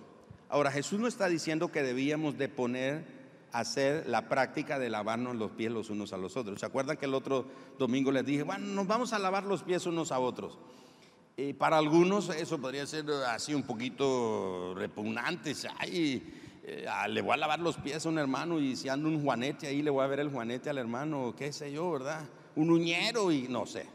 Ahora 0.49 0.71
Jesús 0.71 0.99
no 0.99 1.07
está 1.07 1.27
diciendo 1.27 1.71
que 1.71 1.83
debíamos 1.83 2.37
de 2.37 2.49
poner 2.49 3.19
hacer 3.51 4.07
la 4.07 4.27
práctica 4.29 4.79
de 4.79 4.89
lavarnos 4.89 5.35
los 5.35 5.51
pies 5.51 5.71
los 5.71 5.89
unos 5.89 6.13
a 6.13 6.17
los 6.17 6.37
otros. 6.37 6.59
¿Se 6.59 6.65
acuerdan 6.65 6.97
que 6.97 7.05
el 7.05 7.13
otro 7.13 7.45
domingo 7.77 8.11
les 8.11 8.25
dije, 8.25 8.43
bueno, 8.43 8.65
nos 8.67 8.87
vamos 8.87 9.13
a 9.13 9.19
lavar 9.19 9.43
los 9.43 9.63
pies 9.63 9.85
unos 9.85 10.11
a 10.11 10.19
otros? 10.19 10.57
Y 11.41 11.53
para 11.53 11.77
algunos 11.77 12.27
eso 12.29 12.59
podría 12.59 12.85
ser 12.85 13.09
así 13.27 13.53
un 13.53 13.63
poquito 13.63 14.73
repugnante. 14.75 15.53
Ay, 15.77 16.21
eh, 16.65 16.85
ah, 16.85 17.07
le 17.07 17.21
voy 17.21 17.31
a 17.33 17.37
lavar 17.37 17.61
los 17.61 17.77
pies 17.77 18.05
a 18.05 18.09
un 18.09 18.19
hermano 18.19 18.59
y 18.59 18.75
si 18.75 18.89
anda 18.89 19.07
un 19.07 19.23
juanete 19.23 19.67
ahí 19.67 19.81
le 19.81 19.89
voy 19.89 20.03
a 20.03 20.07
ver 20.07 20.19
el 20.19 20.31
juanete 20.31 20.69
al 20.69 20.79
hermano, 20.79 21.33
qué 21.37 21.53
sé 21.53 21.71
yo, 21.71 21.91
¿verdad? 21.91 22.27
Un 22.57 22.71
uñero 22.71 23.31
y 23.31 23.47
no 23.47 23.65
sé. 23.65 23.85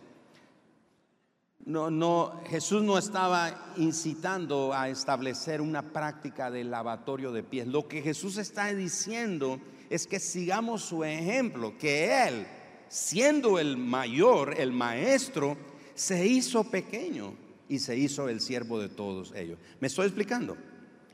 No, 1.67 1.91
no, 1.91 2.41
Jesús 2.47 2.83
no 2.83 2.97
estaba 2.97 3.75
incitando 3.77 4.73
a 4.73 4.89
establecer 4.89 5.61
una 5.61 5.83
práctica 5.83 6.51
de 6.51 6.65
lavatorio 6.65 7.31
de 7.31 7.43
pies. 7.43 7.67
Lo 7.67 7.87
que 7.87 8.01
Jesús 8.01 8.39
está 8.39 8.73
diciendo 8.73 9.61
es 9.91 10.07
que 10.07 10.19
sigamos 10.19 10.81
su 10.83 11.05
ejemplo, 11.05 11.77
que 11.77 12.27
Él, 12.27 12.47
siendo 12.89 13.59
el 13.59 13.77
mayor, 13.77 14.55
el 14.59 14.73
maestro, 14.73 15.59
se 15.95 16.27
hizo 16.27 16.65
pequeño 16.65 17.35
y 17.69 17.79
se 17.79 17.97
hizo 17.97 18.29
el 18.29 18.41
siervo 18.41 18.81
de 18.81 18.89
todos 18.89 19.33
ellos. 19.35 19.59
¿Me 19.81 19.89
estoy 19.89 20.07
explicando? 20.07 20.57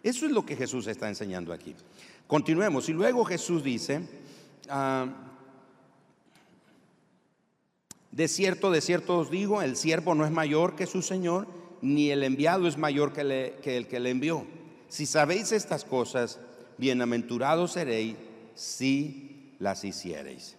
Eso 0.03 0.27
es 0.27 0.33
lo 0.33 0.45
que 0.45 0.57
Jesús 0.57 0.87
está 0.87 1.09
enseñando 1.09 1.53
aquí. 1.53 1.75
Continuemos. 2.27 2.89
Y 2.89 2.93
luego 2.93 3.25
Jesús 3.25 3.63
dice, 3.63 4.01
ah, 4.69 5.07
de 8.11 8.29
cierto, 8.29 8.71
de 8.71 8.81
cierto 8.81 9.19
os 9.19 9.31
digo, 9.31 9.63
el 9.63 9.77
siervo 9.77 10.15
no 10.15 10.25
es 10.25 10.31
mayor 10.31 10.75
que 10.75 10.87
su 10.87 11.03
Señor, 11.03 11.47
ni 11.83 12.11
el 12.11 12.23
enviado 12.23 12.67
es 12.67 12.77
mayor 12.77 13.13
que, 13.13 13.55
el 13.65 13.87
que 13.87 14.01
le 14.01 14.11
envió. 14.11 14.47
Si 14.89 15.07
sabéis 15.07 15.53
estas 15.53 15.85
cosas, 15.85 16.41
bienaventurados 16.79 17.73
seréis 17.73 18.17
si 18.55 19.55
las 19.59 19.85
hiciereis. 19.85 20.57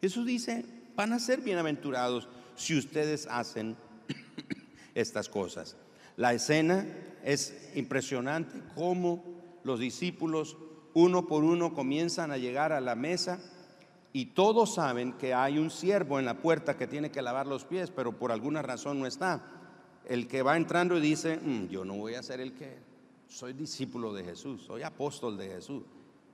Jesús 0.00 0.26
dice, 0.26 0.64
van 0.94 1.12
a 1.12 1.18
ser 1.18 1.40
bienaventurados 1.40 2.28
si 2.56 2.76
ustedes 2.76 3.26
hacen 3.30 3.76
estas 4.94 5.28
cosas. 5.28 5.76
La 6.16 6.32
escena 6.32 6.86
es 7.22 7.70
impresionante, 7.74 8.62
cómo 8.74 9.22
los 9.64 9.78
discípulos 9.78 10.56
uno 10.94 11.26
por 11.26 11.44
uno 11.44 11.74
comienzan 11.74 12.30
a 12.30 12.38
llegar 12.38 12.72
a 12.72 12.80
la 12.80 12.94
mesa 12.94 13.38
y 14.12 14.26
todos 14.26 14.74
saben 14.74 15.12
que 15.12 15.34
hay 15.34 15.58
un 15.58 15.70
siervo 15.70 16.18
en 16.18 16.24
la 16.24 16.40
puerta 16.40 16.78
que 16.78 16.86
tiene 16.86 17.10
que 17.10 17.20
lavar 17.20 17.46
los 17.46 17.64
pies, 17.64 17.90
pero 17.90 18.18
por 18.18 18.32
alguna 18.32 18.62
razón 18.62 18.98
no 18.98 19.06
está. 19.06 19.42
El 20.06 20.26
que 20.26 20.40
va 20.40 20.56
entrando 20.56 20.96
y 20.96 21.02
dice, 21.02 21.36
mm, 21.36 21.68
yo 21.68 21.84
no 21.84 21.96
voy 21.96 22.14
a 22.14 22.22
ser 22.22 22.40
el 22.40 22.54
que 22.54 22.78
soy 23.28 23.52
discípulo 23.52 24.14
de 24.14 24.24
Jesús, 24.24 24.62
soy 24.62 24.82
apóstol 24.82 25.36
de 25.36 25.48
Jesús. 25.48 25.82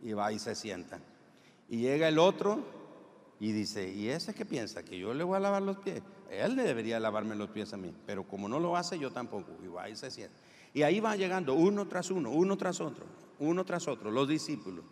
Y 0.00 0.12
va 0.12 0.32
y 0.32 0.38
se 0.38 0.54
sienta. 0.54 1.00
Y 1.68 1.78
llega 1.78 2.06
el 2.06 2.18
otro 2.18 2.60
y 3.42 3.50
dice, 3.50 3.92
¿y 3.92 4.08
ese 4.08 4.34
qué 4.34 4.44
piensa? 4.44 4.84
¿Que 4.84 4.96
yo 4.96 5.12
le 5.12 5.24
voy 5.24 5.36
a 5.36 5.40
lavar 5.40 5.62
los 5.62 5.76
pies? 5.78 6.00
Él 6.30 6.54
debería 6.54 7.00
lavarme 7.00 7.34
los 7.34 7.50
pies 7.50 7.72
a 7.72 7.76
mí, 7.76 7.92
pero 8.06 8.22
como 8.22 8.48
no 8.48 8.60
lo 8.60 8.76
hace, 8.76 9.00
yo 9.00 9.10
tampoco. 9.10 9.50
Y 9.60 9.90
y 9.90 9.96
se 9.96 10.12
sienta. 10.12 10.36
Y 10.72 10.82
ahí 10.82 11.00
va 11.00 11.16
llegando 11.16 11.54
uno 11.54 11.88
tras 11.88 12.12
uno, 12.12 12.30
uno 12.30 12.56
tras 12.56 12.80
otro, 12.80 13.04
uno 13.40 13.64
tras 13.64 13.88
otro, 13.88 14.12
los 14.12 14.28
discípulos. 14.28 14.84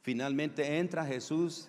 Finalmente 0.00 0.78
entra 0.78 1.04
Jesús 1.04 1.66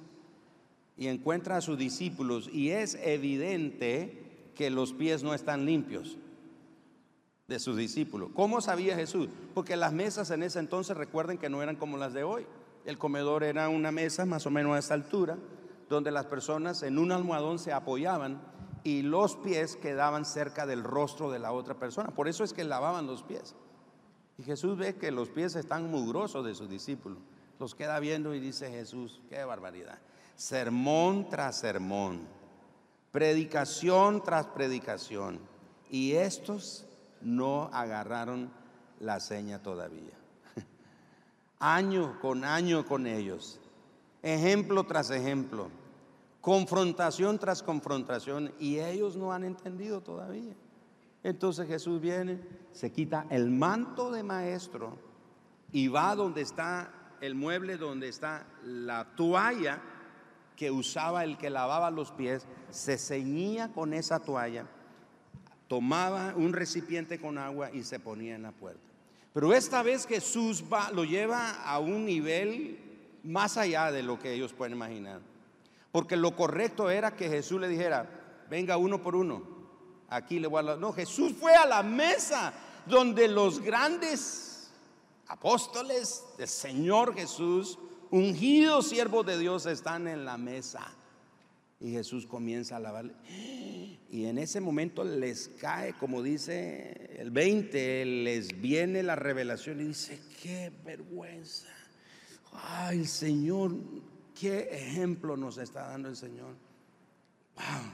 y 0.97 1.07
encuentra 1.07 1.57
a 1.57 1.61
sus 1.61 1.79
discípulos 1.79 2.47
y 2.53 2.69
es 2.69 2.93
evidente 3.01 4.51
que 4.53 4.69
los 4.69 4.93
pies 4.93 5.23
no 5.23 5.33
están 5.33 5.65
limpios 5.65 6.19
de 7.47 7.57
sus 7.57 7.75
discípulos. 7.75 8.29
¿Cómo 8.35 8.61
sabía 8.61 8.95
Jesús? 8.95 9.29
Porque 9.55 9.75
las 9.75 9.93
mesas 9.93 10.29
en 10.29 10.43
ese 10.43 10.59
entonces 10.59 10.95
recuerden 10.95 11.39
que 11.39 11.49
no 11.49 11.63
eran 11.63 11.75
como 11.75 11.97
las 11.97 12.13
de 12.13 12.23
hoy. 12.23 12.45
El 12.85 12.99
comedor 12.99 13.43
era 13.43 13.67
una 13.67 13.91
mesa 13.91 14.27
más 14.27 14.45
o 14.45 14.51
menos 14.51 14.75
a 14.75 14.79
esta 14.79 14.93
altura, 14.93 15.39
donde 15.89 16.11
las 16.11 16.25
personas 16.25 16.83
en 16.83 16.97
un 16.97 17.11
almohadón 17.11 17.59
se 17.59 17.73
apoyaban 17.73 18.41
y 18.83 19.01
los 19.01 19.35
pies 19.35 19.75
quedaban 19.75 20.25
cerca 20.25 20.65
del 20.65 20.83
rostro 20.83 21.31
de 21.31 21.39
la 21.39 21.51
otra 21.51 21.75
persona. 21.75 22.09
Por 22.11 22.27
eso 22.27 22.43
es 22.43 22.53
que 22.53 22.63
lavaban 22.63 23.07
los 23.07 23.23
pies. 23.23 23.55
Y 24.37 24.43
Jesús 24.43 24.77
ve 24.77 24.95
que 24.95 25.11
los 25.11 25.29
pies 25.29 25.55
están 25.55 25.89
mugrosos 25.89 26.45
de 26.45 26.55
sus 26.55 26.69
discípulos. 26.69 27.17
Los 27.59 27.73
queda 27.73 27.99
viendo 27.99 28.35
y 28.35 28.39
dice 28.39 28.69
Jesús, 28.69 29.21
qué 29.29 29.43
barbaridad 29.43 29.97
sermón 30.37 31.27
tras 31.29 31.57
sermón, 31.57 32.21
predicación 33.11 34.23
tras 34.23 34.45
predicación. 34.47 35.39
Y 35.89 36.13
estos 36.13 36.85
no 37.21 37.69
agarraron 37.73 38.51
la 38.99 39.19
seña 39.19 39.61
todavía. 39.61 40.13
año 41.59 42.19
con 42.21 42.45
año 42.45 42.85
con 42.85 43.07
ellos, 43.07 43.59
ejemplo 44.27 44.83
tras 44.83 45.09
ejemplo, 45.09 45.69
confrontación 46.41 47.39
tras 47.39 47.63
confrontación, 47.63 48.51
y 48.59 48.79
ellos 48.79 49.15
no 49.15 49.31
han 49.31 49.43
entendido 49.43 50.01
todavía. 50.01 50.53
Entonces 51.23 51.67
Jesús 51.67 51.99
viene, 51.99 52.39
se 52.71 52.91
quita 52.91 53.25
el 53.29 53.49
manto 53.49 54.11
de 54.11 54.23
maestro 54.23 54.97
y 55.71 55.87
va 55.87 56.15
donde 56.15 56.41
está 56.41 56.93
el 57.21 57.35
mueble, 57.35 57.77
donde 57.77 58.07
está 58.07 58.45
la 58.63 59.15
toalla 59.15 59.81
que 60.55 60.71
usaba 60.71 61.23
el 61.23 61.37
que 61.37 61.49
lavaba 61.49 61.91
los 61.91 62.11
pies, 62.11 62.47
se 62.71 62.97
ceñía 62.97 63.71
con 63.71 63.93
esa 63.93 64.19
toalla, 64.19 64.65
tomaba 65.67 66.33
un 66.35 66.53
recipiente 66.53 67.19
con 67.19 67.37
agua 67.37 67.71
y 67.71 67.83
se 67.83 67.99
ponía 67.99 68.35
en 68.35 68.43
la 68.43 68.51
puerta. 68.51 68.81
Pero 69.33 69.53
esta 69.53 69.83
vez 69.83 70.07
Jesús 70.07 70.63
va, 70.71 70.91
lo 70.91 71.03
lleva 71.03 71.61
a 71.63 71.77
un 71.79 72.05
nivel 72.05 72.86
más 73.23 73.57
allá 73.57 73.91
de 73.91 74.03
lo 74.03 74.19
que 74.19 74.33
ellos 74.33 74.53
pueden 74.53 74.73
imaginar. 74.73 75.21
Porque 75.91 76.15
lo 76.15 76.35
correcto 76.35 76.89
era 76.89 77.15
que 77.15 77.29
Jesús 77.29 77.59
le 77.59 77.67
dijera, 77.67 78.09
venga 78.49 78.77
uno 78.77 79.01
por 79.01 79.15
uno, 79.15 79.43
aquí 80.09 80.39
le 80.39 80.47
voy 80.47 80.67
a... 80.67 80.75
No, 80.75 80.93
Jesús 80.93 81.33
fue 81.39 81.55
a 81.55 81.65
la 81.65 81.83
mesa 81.83 82.53
donde 82.85 83.27
los 83.27 83.59
grandes 83.61 84.71
apóstoles 85.27 86.23
del 86.37 86.47
Señor 86.47 87.13
Jesús 87.13 87.77
ungidos 88.09 88.89
siervos 88.89 89.25
de 89.25 89.37
Dios 89.37 89.65
están 89.65 90.07
en 90.07 90.25
la 90.25 90.37
mesa. 90.37 90.93
Y 91.79 91.91
Jesús 91.91 92.25
comienza 92.25 92.77
a 92.77 92.79
lavarle. 92.79 93.13
Y 94.09 94.25
en 94.25 94.39
ese 94.39 94.59
momento 94.59 95.03
les 95.03 95.47
cae, 95.47 95.93
como 95.93 96.23
dice 96.23 97.15
el 97.19 97.29
20, 97.29 98.05
les 98.05 98.59
viene 98.59 99.03
la 99.03 99.15
revelación 99.15 99.81
y 99.81 99.85
dice, 99.85 100.19
qué 100.41 100.71
vergüenza. 100.83 101.67
Ay, 102.63 102.99
el 102.99 103.07
Señor, 103.07 103.75
qué 104.39 104.69
ejemplo 104.71 105.37
nos 105.37 105.57
está 105.57 105.87
dando 105.87 106.09
el 106.09 106.15
Señor. 106.15 106.55
Wow. 107.55 107.91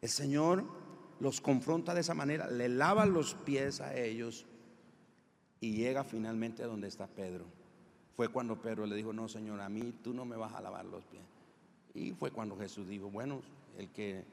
El 0.00 0.08
Señor 0.08 0.64
los 1.20 1.40
confronta 1.40 1.94
de 1.94 2.00
esa 2.00 2.14
manera, 2.14 2.50
le 2.50 2.68
lava 2.68 3.06
los 3.06 3.34
pies 3.34 3.80
a 3.80 3.96
ellos 3.96 4.46
y 5.60 5.76
llega 5.76 6.02
finalmente 6.02 6.62
a 6.62 6.66
donde 6.66 6.88
está 6.88 7.06
Pedro 7.06 7.46
fue 8.16 8.28
cuando 8.28 8.60
Pedro 8.60 8.86
le 8.86 8.94
dijo, 8.94 9.12
no, 9.12 9.28
Señor, 9.28 9.60
a 9.60 9.68
mí 9.68 9.94
tú 10.02 10.12
no 10.12 10.24
me 10.24 10.36
vas 10.36 10.52
a 10.54 10.60
lavar 10.60 10.84
los 10.84 11.04
pies. 11.04 11.22
Y 11.94 12.12
fue 12.12 12.30
cuando 12.30 12.56
Jesús 12.56 12.88
dijo, 12.88 13.10
bueno, 13.10 13.40
el 13.78 13.88
que 13.88 14.24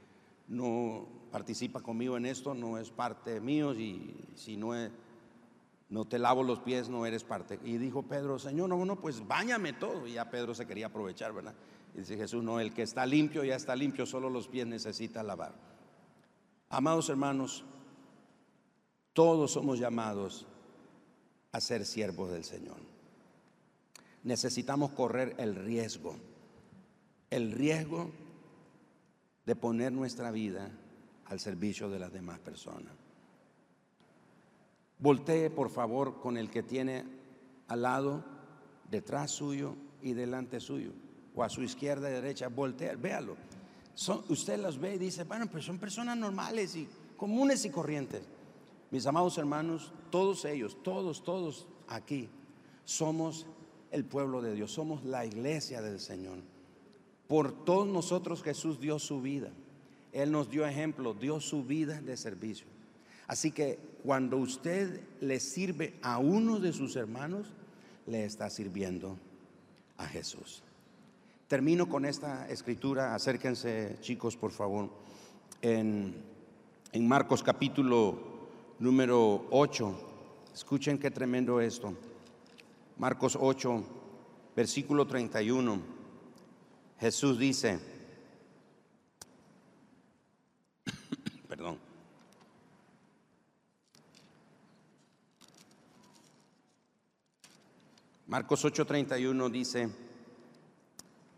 no 0.47 1.07
participa 1.31 1.81
conmigo 1.81 2.17
en 2.17 2.25
esto 2.25 2.53
no 2.53 2.77
es 2.77 2.89
parte 2.89 3.39
mío 3.39 3.73
y 3.73 4.13
si 4.35 4.57
no, 4.57 4.73
no 5.89 6.05
te 6.05 6.19
lavo 6.19 6.43
los 6.43 6.59
pies 6.59 6.89
no 6.89 7.05
eres 7.05 7.23
parte. 7.23 7.59
Y 7.63 7.77
dijo 7.77 8.03
Pedro, 8.03 8.39
Señor, 8.39 8.69
no, 8.69 8.85
no, 8.85 8.95
pues 8.95 9.27
báñame 9.27 9.73
todo. 9.73 10.07
Y 10.07 10.13
ya 10.13 10.29
Pedro 10.29 10.53
se 10.53 10.67
quería 10.67 10.87
aprovechar, 10.87 11.33
¿verdad? 11.33 11.55
Y 11.95 11.99
dice 11.99 12.15
Jesús, 12.17 12.43
no, 12.43 12.59
el 12.59 12.73
que 12.73 12.83
está 12.83 13.05
limpio 13.05 13.43
ya 13.43 13.55
está 13.55 13.75
limpio, 13.75 14.05
solo 14.05 14.29
los 14.29 14.47
pies 14.47 14.67
necesita 14.67 15.23
lavar. 15.23 15.53
Amados 16.69 17.09
hermanos, 17.09 17.65
todos 19.13 19.51
somos 19.51 19.79
llamados 19.79 20.45
a 21.51 21.59
ser 21.59 21.85
siervos 21.85 22.31
del 22.31 22.43
Señor 22.43 22.77
necesitamos 24.23 24.91
correr 24.91 25.35
el 25.37 25.55
riesgo, 25.55 26.15
el 27.29 27.51
riesgo 27.51 28.11
de 29.45 29.55
poner 29.55 29.91
nuestra 29.91 30.31
vida 30.31 30.71
al 31.25 31.39
servicio 31.39 31.89
de 31.89 31.99
las 31.99 32.11
demás 32.11 32.39
personas. 32.39 32.93
Voltee, 34.99 35.49
por 35.49 35.69
favor, 35.69 36.19
con 36.19 36.37
el 36.37 36.49
que 36.49 36.61
tiene 36.61 37.05
al 37.67 37.83
lado, 37.83 38.23
detrás 38.91 39.31
suyo 39.31 39.75
y 40.01 40.13
delante 40.13 40.59
suyo, 40.59 40.91
o 41.35 41.43
a 41.43 41.49
su 41.49 41.63
izquierda 41.63 42.09
y 42.09 42.13
derecha, 42.13 42.49
voltea, 42.49 42.95
véalo. 42.95 43.37
usted 44.27 44.59
los 44.59 44.77
ve 44.77 44.95
y 44.95 44.97
dice, 44.97 45.23
bueno, 45.23 45.47
pues 45.47 45.63
son 45.63 45.77
personas 45.77 46.17
normales 46.17 46.75
y 46.75 46.87
comunes 47.15 47.63
y 47.65 47.69
corrientes. 47.69 48.23
Mis 48.91 49.05
amados 49.05 49.37
hermanos, 49.37 49.93
todos 50.09 50.45
ellos, 50.45 50.77
todos, 50.83 51.23
todos 51.23 51.67
aquí, 51.87 52.27
somos 52.83 53.45
el 53.91 54.03
pueblo 54.03 54.41
de 54.41 54.53
Dios, 54.53 54.71
somos 54.71 55.03
la 55.05 55.25
iglesia 55.25 55.81
del 55.81 55.99
Señor. 55.99 56.39
Por 57.27 57.51
todos 57.63 57.87
nosotros 57.87 58.41
Jesús 58.41 58.79
dio 58.79 58.97
su 58.97 59.21
vida. 59.21 59.51
Él 60.11 60.31
nos 60.31 60.49
dio 60.49 60.65
ejemplo, 60.65 61.13
dio 61.13 61.39
su 61.39 61.63
vida 61.63 62.01
de 62.01 62.17
servicio. 62.17 62.65
Así 63.29 63.51
que 63.51 63.77
cuando 64.03 64.37
usted 64.37 65.01
le 65.21 65.39
sirve 65.39 65.93
a 66.01 66.17
uno 66.17 66.59
de 66.59 66.73
sus 66.73 66.95
hermanos, 66.95 67.45
le 68.07 68.25
está 68.25 68.49
sirviendo 68.49 69.19
a 69.97 70.07
Jesús. 70.07 70.63
Termino 71.47 71.87
con 71.87 72.05
esta 72.05 72.49
escritura, 72.49 73.13
acérquense 73.13 73.97
chicos 74.01 74.35
por 74.35 74.49
favor, 74.49 74.89
en, 75.61 76.15
Marcos 77.01 77.43
capítulo 77.43 78.17
número 78.79 79.45
8. 79.51 80.49
Escuchen 80.51 80.97
qué 80.97 81.11
tremendo 81.11 81.61
esto. 81.61 81.93
Marcos 82.97 83.37
8, 83.39 83.83
versículo 84.55 85.05
31. 85.05 85.79
Jesús 86.99 87.37
dice, 87.37 87.77
perdón. 91.47 91.89
Marcos 98.29 98.63
8:31 98.63 99.49
dice, 99.49 99.89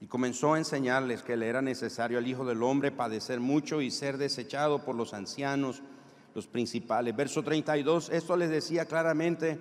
y 0.02 0.08
comenzó 0.08 0.56
a 0.56 0.58
enseñarles 0.58 1.24
que 1.24 1.38
le 1.38 1.48
era 1.48 1.62
necesario 1.62 2.18
al 2.18 2.28
Hijo 2.28 2.44
del 2.44 2.62
Hombre 2.62 2.92
padecer 2.92 3.40
mucho 3.40 3.80
y 3.80 3.90
ser 3.90 4.18
desechado 4.18 4.84
por 4.84 4.96
los 4.96 5.14
ancianos, 5.14 5.82
los 6.36 6.48
principales. 6.48 7.16
Verso 7.16 7.44
32, 7.44 8.10
esto 8.10 8.36
les 8.36 8.50
decía 8.50 8.88
claramente, 8.88 9.58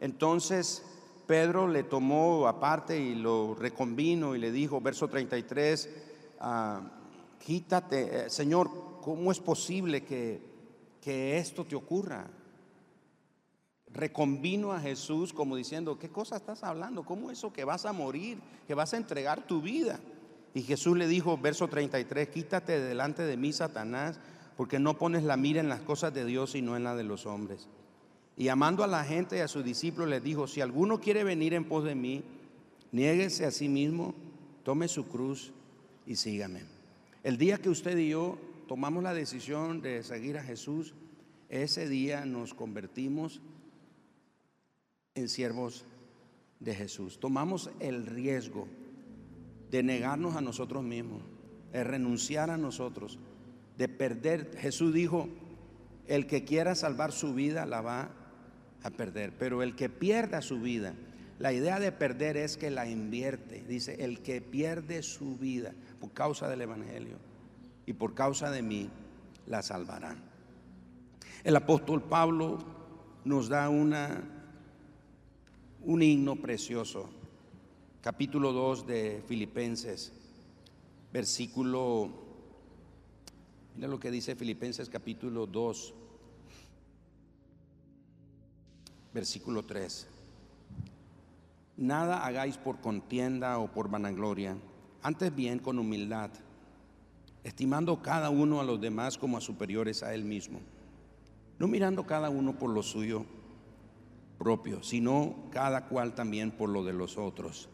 entonces 0.00 0.82
Pedro 1.26 1.68
le 1.68 1.82
tomó 1.82 2.48
aparte 2.48 2.98
y 2.98 3.16
lo 3.16 3.54
reconvino 3.54 4.34
y 4.34 4.38
le 4.38 4.50
dijo, 4.50 4.80
verso 4.80 5.08
33, 5.08 5.90
ah, 6.40 6.80
quítate, 7.38 8.24
eh, 8.24 8.30
Señor, 8.30 8.70
¿cómo 9.02 9.30
es 9.30 9.40
posible 9.40 10.04
que, 10.04 10.40
que 11.02 11.36
esto 11.36 11.66
te 11.66 11.76
ocurra? 11.76 12.26
Reconvino 13.94 14.72
a 14.72 14.80
Jesús 14.80 15.32
como 15.32 15.56
diciendo, 15.56 15.98
¿qué 15.98 16.08
cosa 16.08 16.36
estás 16.36 16.64
hablando? 16.64 17.04
¿Cómo 17.04 17.30
eso 17.30 17.52
que 17.52 17.64
vas 17.64 17.84
a 17.84 17.92
morir, 17.92 18.38
que 18.66 18.74
vas 18.74 18.94
a 18.94 18.96
entregar 18.96 19.46
tu 19.46 19.60
vida? 19.60 20.00
Y 20.54 20.62
Jesús 20.62 20.96
le 20.96 21.06
dijo, 21.06 21.38
verso 21.38 21.68
33, 21.68 22.28
quítate 22.28 22.80
delante 22.80 23.22
de 23.22 23.36
mí, 23.36 23.52
Satanás, 23.52 24.18
porque 24.56 24.78
no 24.78 24.98
pones 24.98 25.24
la 25.24 25.36
mira 25.36 25.60
en 25.60 25.68
las 25.68 25.80
cosas 25.80 26.12
de 26.12 26.24
Dios 26.24 26.54
y 26.54 26.62
no 26.62 26.76
en 26.76 26.84
la 26.84 26.94
de 26.94 27.04
los 27.04 27.26
hombres. 27.26 27.68
Y 28.36 28.48
amando 28.48 28.82
a 28.82 28.86
la 28.86 29.04
gente 29.04 29.36
y 29.36 29.40
a 29.40 29.48
sus 29.48 29.64
discípulos 29.64 30.08
les 30.08 30.22
dijo, 30.22 30.46
si 30.46 30.60
alguno 30.60 31.00
quiere 31.00 31.24
venir 31.24 31.54
en 31.54 31.64
pos 31.64 31.84
de 31.84 31.94
mí, 31.94 32.22
niéguese 32.92 33.46
a 33.46 33.50
sí 33.50 33.68
mismo, 33.68 34.14
tome 34.62 34.88
su 34.88 35.06
cruz 35.06 35.52
y 36.06 36.16
sígame. 36.16 36.62
El 37.22 37.38
día 37.38 37.58
que 37.58 37.68
usted 37.68 37.96
y 37.96 38.08
yo 38.08 38.38
tomamos 38.68 39.02
la 39.02 39.14
decisión 39.14 39.80
de 39.80 40.02
seguir 40.02 40.38
a 40.38 40.42
Jesús, 40.42 40.94
ese 41.48 41.88
día 41.88 42.24
nos 42.24 42.54
convertimos 42.54 43.40
en 45.14 45.28
siervos 45.28 45.84
de 46.60 46.74
Jesús. 46.74 47.18
Tomamos 47.20 47.70
el 47.80 48.06
riesgo 48.06 48.68
de 49.70 49.82
negarnos 49.82 50.36
a 50.36 50.40
nosotros 50.40 50.82
mismos, 50.82 51.22
de 51.72 51.84
renunciar 51.84 52.50
a 52.50 52.56
nosotros, 52.56 53.18
de 53.76 53.88
perder. 53.88 54.56
Jesús 54.58 54.92
dijo, 54.92 55.28
el 56.06 56.26
que 56.26 56.44
quiera 56.44 56.74
salvar 56.74 57.12
su 57.12 57.34
vida 57.34 57.66
la 57.66 57.80
va 57.80 58.10
a 58.82 58.90
perder, 58.90 59.32
pero 59.38 59.62
el 59.62 59.76
que 59.76 59.88
pierda 59.88 60.42
su 60.42 60.60
vida, 60.60 60.94
la 61.38 61.52
idea 61.52 61.80
de 61.80 61.92
perder 61.92 62.36
es 62.36 62.56
que 62.56 62.70
la 62.70 62.88
invierte. 62.88 63.64
Dice, 63.66 64.04
el 64.04 64.22
que 64.22 64.40
pierde 64.40 65.02
su 65.02 65.36
vida 65.36 65.72
por 66.00 66.12
causa 66.12 66.48
del 66.48 66.60
Evangelio 66.60 67.18
y 67.86 67.92
por 67.94 68.14
causa 68.14 68.50
de 68.50 68.62
mí, 68.62 68.90
la 69.46 69.62
salvarán. 69.62 70.22
El 71.42 71.56
apóstol 71.56 72.02
Pablo 72.02 72.58
nos 73.24 73.48
da 73.48 73.68
una, 73.68 74.22
un 75.84 76.00
himno 76.02 76.36
precioso, 76.36 77.08
capítulo 78.00 78.52
2 78.52 78.86
de 78.86 79.22
Filipenses, 79.26 80.12
versículo, 81.12 82.08
mira 83.74 83.88
lo 83.88 83.98
que 83.98 84.12
dice 84.12 84.36
Filipenses 84.36 84.88
capítulo 84.88 85.46
2, 85.46 85.94
versículo 89.12 89.64
3. 89.64 90.08
Nada 91.78 92.24
hagáis 92.24 92.58
por 92.58 92.80
contienda 92.80 93.58
o 93.58 93.72
por 93.72 93.90
vanagloria, 93.90 94.56
antes 95.02 95.34
bien 95.34 95.58
con 95.58 95.80
humildad, 95.80 96.30
estimando 97.42 98.00
cada 98.02 98.30
uno 98.30 98.60
a 98.60 98.64
los 98.64 98.80
demás 98.80 99.18
como 99.18 99.36
a 99.36 99.40
superiores 99.40 100.04
a 100.04 100.14
él 100.14 100.22
mismo, 100.22 100.60
no 101.58 101.66
mirando 101.66 102.06
cada 102.06 102.30
uno 102.30 102.56
por 102.56 102.70
lo 102.70 102.84
suyo 102.84 103.26
sino 104.82 105.36
cada 105.50 105.88
cual 105.88 106.14
también 106.14 106.50
por 106.50 106.68
lo 106.68 106.84
de 106.84 106.92
los 106.92 107.18
otros. 107.18 107.68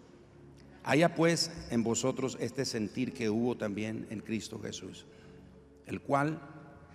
Haya 0.85 1.15
pues 1.15 1.51
en 1.71 1.83
vosotros 1.83 2.37
este 2.41 2.65
sentir 2.65 3.13
que 3.13 3.31
hubo 3.31 3.57
también 3.57 4.07
en 4.11 4.21
Cristo 4.21 4.59
Jesús, 4.61 5.07
el 5.87 6.01
cual, 6.01 6.41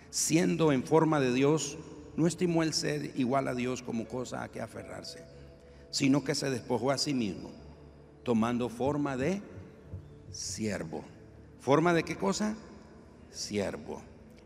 siendo 0.09 0.71
en 0.71 0.83
forma 0.83 1.19
de 1.19 1.33
Dios, 1.33 1.77
no 2.15 2.27
estimó 2.27 2.63
el 2.63 2.73
ser 2.73 3.11
igual 3.19 3.47
a 3.47 3.55
Dios 3.55 3.81
como 3.81 4.07
cosa 4.07 4.43
a 4.43 4.49
que 4.49 4.61
aferrarse, 4.61 5.23
sino 5.91 6.23
que 6.23 6.35
se 6.35 6.49
despojó 6.49 6.91
a 6.91 6.97
sí 6.97 7.13
mismo, 7.13 7.51
tomando 8.23 8.69
forma 8.69 9.17
de 9.17 9.41
siervo. 10.31 11.03
¿Forma 11.59 11.93
de 11.93 12.03
qué 12.03 12.15
cosa? 12.15 12.55
Siervo. 13.31 14.01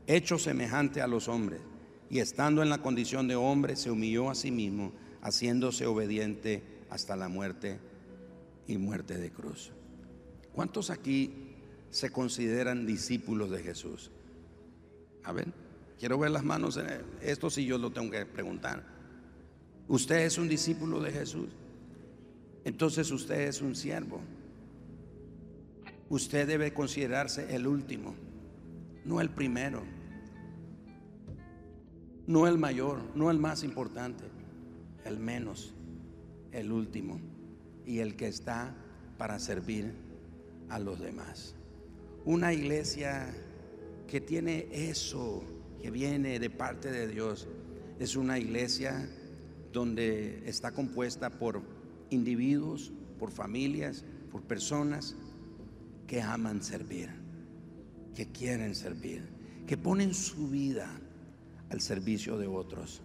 Hecho 0.07 0.37
semejante 0.37 1.01
a 1.01 1.07
los 1.07 1.27
hombres, 1.27 1.61
y 2.09 2.19
estando 2.19 2.61
en 2.61 2.69
la 2.69 2.81
condición 2.81 3.27
de 3.27 3.35
hombre, 3.35 3.75
se 3.75 3.91
humilló 3.91 4.29
a 4.29 4.35
sí 4.35 4.51
mismo, 4.51 4.93
haciéndose 5.21 5.86
obediente 5.86 6.63
hasta 6.89 7.15
la 7.15 7.27
muerte 7.27 7.80
y 8.67 8.77
muerte 8.77 9.17
de 9.17 9.32
cruz. 9.32 9.71
¿Cuántos 10.53 10.89
aquí 10.89 11.56
se 11.89 12.12
consideran 12.12 12.86
discípulos 12.86 13.51
de 13.51 13.63
Jesús? 13.63 14.12
A 15.23 15.32
ver. 15.32 15.47
Quiero 15.99 16.19
ver 16.19 16.32
las 16.32 16.43
manos. 16.43 16.77
En 16.77 16.88
Esto 17.21 17.49
sí 17.49 17.65
yo 17.65 17.77
lo 17.77 17.91
tengo 17.91 18.12
que 18.12 18.25
preguntar. 18.25 18.84
¿Usted 19.88 20.25
es 20.25 20.38
un 20.38 20.47
discípulo 20.47 21.01
de 21.01 21.12
Jesús? 21.12 21.49
Entonces 22.65 23.10
usted 23.12 23.47
es 23.47 23.62
un 23.62 23.75
siervo. 23.75 24.21
Usted 26.10 26.47
debe 26.47 26.73
considerarse 26.73 27.56
el 27.56 27.67
último, 27.67 28.15
no 29.03 29.19
el 29.19 29.30
primero, 29.30 29.84
no 32.27 32.47
el 32.47 32.58
mayor, 32.58 33.01
no 33.15 33.30
el 33.30 33.39
más 33.39 33.63
importante, 33.63 34.23
el 35.07 35.19
menos, 35.19 35.73
el 36.51 36.71
último 36.71 37.19
y 37.85 37.99
el 37.99 38.15
que 38.15 38.27
está 38.27 38.75
para 39.17 39.39
servir 39.39 39.93
a 40.69 40.79
los 40.79 40.99
demás. 40.99 41.55
Una 42.25 42.53
iglesia 42.53 43.33
que 44.07 44.21
tiene 44.21 44.67
eso 44.71 45.43
que 45.81 45.91
viene 45.91 46.39
de 46.39 46.49
parte 46.49 46.91
de 46.91 47.07
Dios 47.07 47.47
es 47.99 48.15
una 48.15 48.37
iglesia 48.37 49.09
donde 49.71 50.43
está 50.47 50.71
compuesta 50.71 51.29
por 51.29 51.61
individuos, 52.09 52.91
por 53.19 53.31
familias, 53.31 54.05
por 54.31 54.43
personas 54.43 55.15
que 56.07 56.21
aman 56.21 56.63
servir, 56.63 57.09
que 58.15 58.27
quieren 58.31 58.75
servir, 58.75 59.27
que 59.65 59.77
ponen 59.77 60.13
su 60.13 60.47
vida 60.49 60.89
al 61.69 61.81
servicio 61.81 62.37
de 62.37 62.47
otros. 62.47 63.01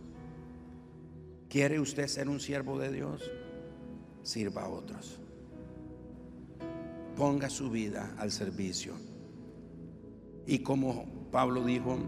¿Quiere 1.53 1.79
usted 1.79 2.07
ser 2.09 2.31
un 2.31 2.41
siervo 2.41 2.79
de 2.79 2.91
Dios? 2.91 3.31
Sirva 4.23 4.63
a 4.63 4.69
otros. 4.71 5.21
Ponga 7.15 7.51
su 7.51 7.71
vida 7.71 8.15
al 8.17 8.33
servicio. 8.33 8.95
Y 10.47 10.61
como 10.61 11.29
Pablo 11.31 11.63
dijo, 11.63 11.99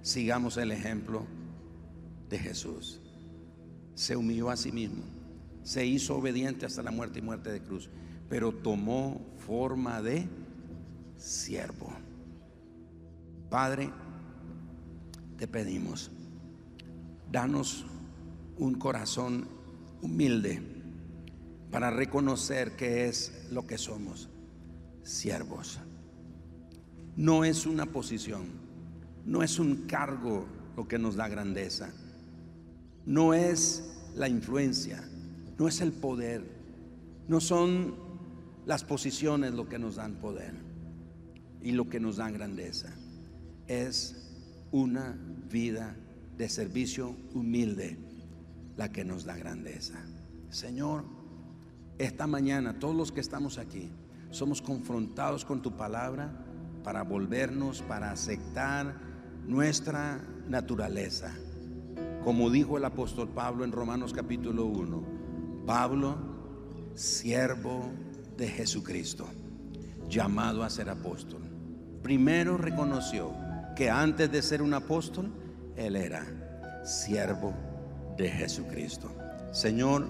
sigamos 0.00 0.56
el 0.56 0.72
ejemplo 0.72 1.24
de 2.28 2.36
Jesús. 2.36 3.00
Se 3.94 4.16
humilló 4.16 4.50
a 4.50 4.56
sí 4.56 4.72
mismo, 4.72 5.04
se 5.62 5.86
hizo 5.86 6.16
obediente 6.16 6.66
hasta 6.66 6.82
la 6.82 6.90
muerte 6.90 7.20
y 7.20 7.22
muerte 7.22 7.52
de 7.52 7.62
cruz, 7.62 7.90
pero 8.28 8.50
tomó 8.50 9.24
forma 9.46 10.02
de 10.02 10.26
siervo. 11.16 11.92
Padre, 13.48 13.92
te 15.36 15.46
pedimos, 15.46 16.10
danos 17.30 17.86
un 18.62 18.74
corazón 18.74 19.48
humilde 20.02 20.60
para 21.70 21.90
reconocer 21.90 22.76
que 22.76 23.08
es 23.08 23.46
lo 23.50 23.66
que 23.66 23.78
somos, 23.78 24.28
siervos. 25.02 25.80
No 27.16 27.44
es 27.44 27.66
una 27.66 27.86
posición 27.86 28.62
no 29.24 29.42
es 29.42 29.58
un 29.58 29.86
cargo 29.86 30.46
lo 30.76 30.88
que 30.88 30.98
nos 30.98 31.16
da 31.16 31.28
grandeza. 31.28 31.90
No 33.06 33.34
es 33.34 34.10
la 34.14 34.28
influencia. 34.28 35.02
No 35.58 35.68
es 35.68 35.80
el 35.80 35.92
poder. 35.92 36.44
No 37.28 37.40
son 37.40 37.94
las 38.66 38.84
posiciones 38.84 39.52
lo 39.52 39.68
que 39.68 39.78
nos 39.78 39.96
dan 39.96 40.14
poder 40.14 40.54
y 41.62 41.72
lo 41.72 41.88
que 41.88 42.00
nos 42.00 42.16
dan 42.16 42.32
grandeza. 42.32 42.92
Es 43.68 44.16
una 44.72 45.16
vida 45.50 45.96
de 46.36 46.48
servicio 46.48 47.14
humilde 47.34 47.96
la 48.76 48.90
que 48.90 49.04
nos 49.04 49.24
da 49.24 49.36
grandeza. 49.36 49.94
Señor, 50.50 51.04
esta 51.98 52.26
mañana 52.26 52.78
todos 52.78 52.94
los 52.94 53.12
que 53.12 53.20
estamos 53.20 53.58
aquí 53.58 53.90
somos 54.30 54.62
confrontados 54.62 55.44
con 55.44 55.62
tu 55.62 55.76
palabra 55.76 56.32
para 56.82 57.02
volvernos, 57.02 57.82
para 57.82 58.10
aceptar 58.10 58.96
nuestra 59.46 60.20
naturaleza. 60.48 61.32
Como 62.24 62.50
dijo 62.50 62.78
el 62.78 62.84
apóstol 62.84 63.28
Pablo 63.28 63.64
en 63.64 63.72
Romanos 63.72 64.12
capítulo 64.12 64.66
1, 64.66 65.64
Pablo, 65.66 66.16
siervo 66.94 67.90
de 68.36 68.48
Jesucristo, 68.48 69.26
llamado 70.08 70.62
a 70.62 70.70
ser 70.70 70.88
apóstol. 70.88 71.42
Primero 72.02 72.56
reconoció 72.56 73.32
que 73.76 73.90
antes 73.90 74.30
de 74.30 74.42
ser 74.42 74.62
un 74.62 74.74
apóstol, 74.74 75.32
él 75.76 75.96
era 75.96 76.82
siervo 76.84 77.54
de 78.16 78.28
Jesucristo. 78.30 79.10
Señor, 79.52 80.06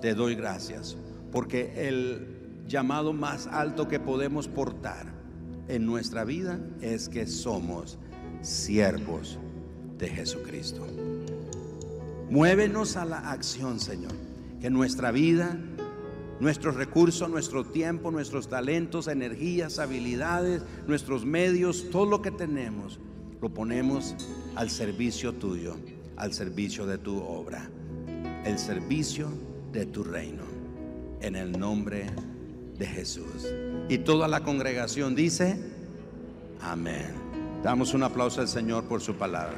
te 0.00 0.14
doy 0.14 0.34
gracias 0.34 0.96
porque 1.32 1.88
el 1.88 2.64
llamado 2.66 3.12
más 3.12 3.46
alto 3.46 3.88
que 3.88 4.00
podemos 4.00 4.48
portar 4.48 5.06
en 5.68 5.86
nuestra 5.86 6.24
vida 6.24 6.60
es 6.80 7.08
que 7.08 7.26
somos 7.26 7.98
siervos 8.40 9.38
de 9.98 10.08
Jesucristo. 10.08 10.86
Muévenos 12.30 12.96
a 12.96 13.04
la 13.04 13.30
acción, 13.30 13.80
Señor, 13.80 14.12
que 14.60 14.70
nuestra 14.70 15.10
vida, 15.10 15.58
nuestros 16.40 16.76
recursos, 16.76 17.28
nuestro 17.28 17.64
tiempo, 17.64 18.10
nuestros 18.10 18.48
talentos, 18.48 19.08
energías, 19.08 19.78
habilidades, 19.78 20.62
nuestros 20.86 21.24
medios, 21.24 21.90
todo 21.90 22.06
lo 22.06 22.22
que 22.22 22.30
tenemos, 22.30 23.00
lo 23.40 23.48
ponemos 23.48 24.14
al 24.56 24.70
servicio 24.70 25.34
tuyo, 25.34 25.76
al 26.18 26.32
servicio 26.32 26.86
de 26.86 26.98
tu 26.98 27.18
obra, 27.18 27.70
el 28.44 28.58
servicio 28.58 29.28
de 29.72 29.86
tu 29.86 30.04
reino, 30.04 30.42
en 31.20 31.36
el 31.36 31.58
nombre 31.58 32.06
de 32.76 32.86
Jesús. 32.86 33.46
Y 33.88 33.98
toda 33.98 34.28
la 34.28 34.42
congregación 34.42 35.14
dice, 35.14 35.56
amén. 36.60 37.28
Damos 37.62 37.94
un 37.94 38.02
aplauso 38.02 38.40
al 38.40 38.48
Señor 38.48 38.84
por 38.84 39.00
su 39.00 39.14
palabra. 39.14 39.56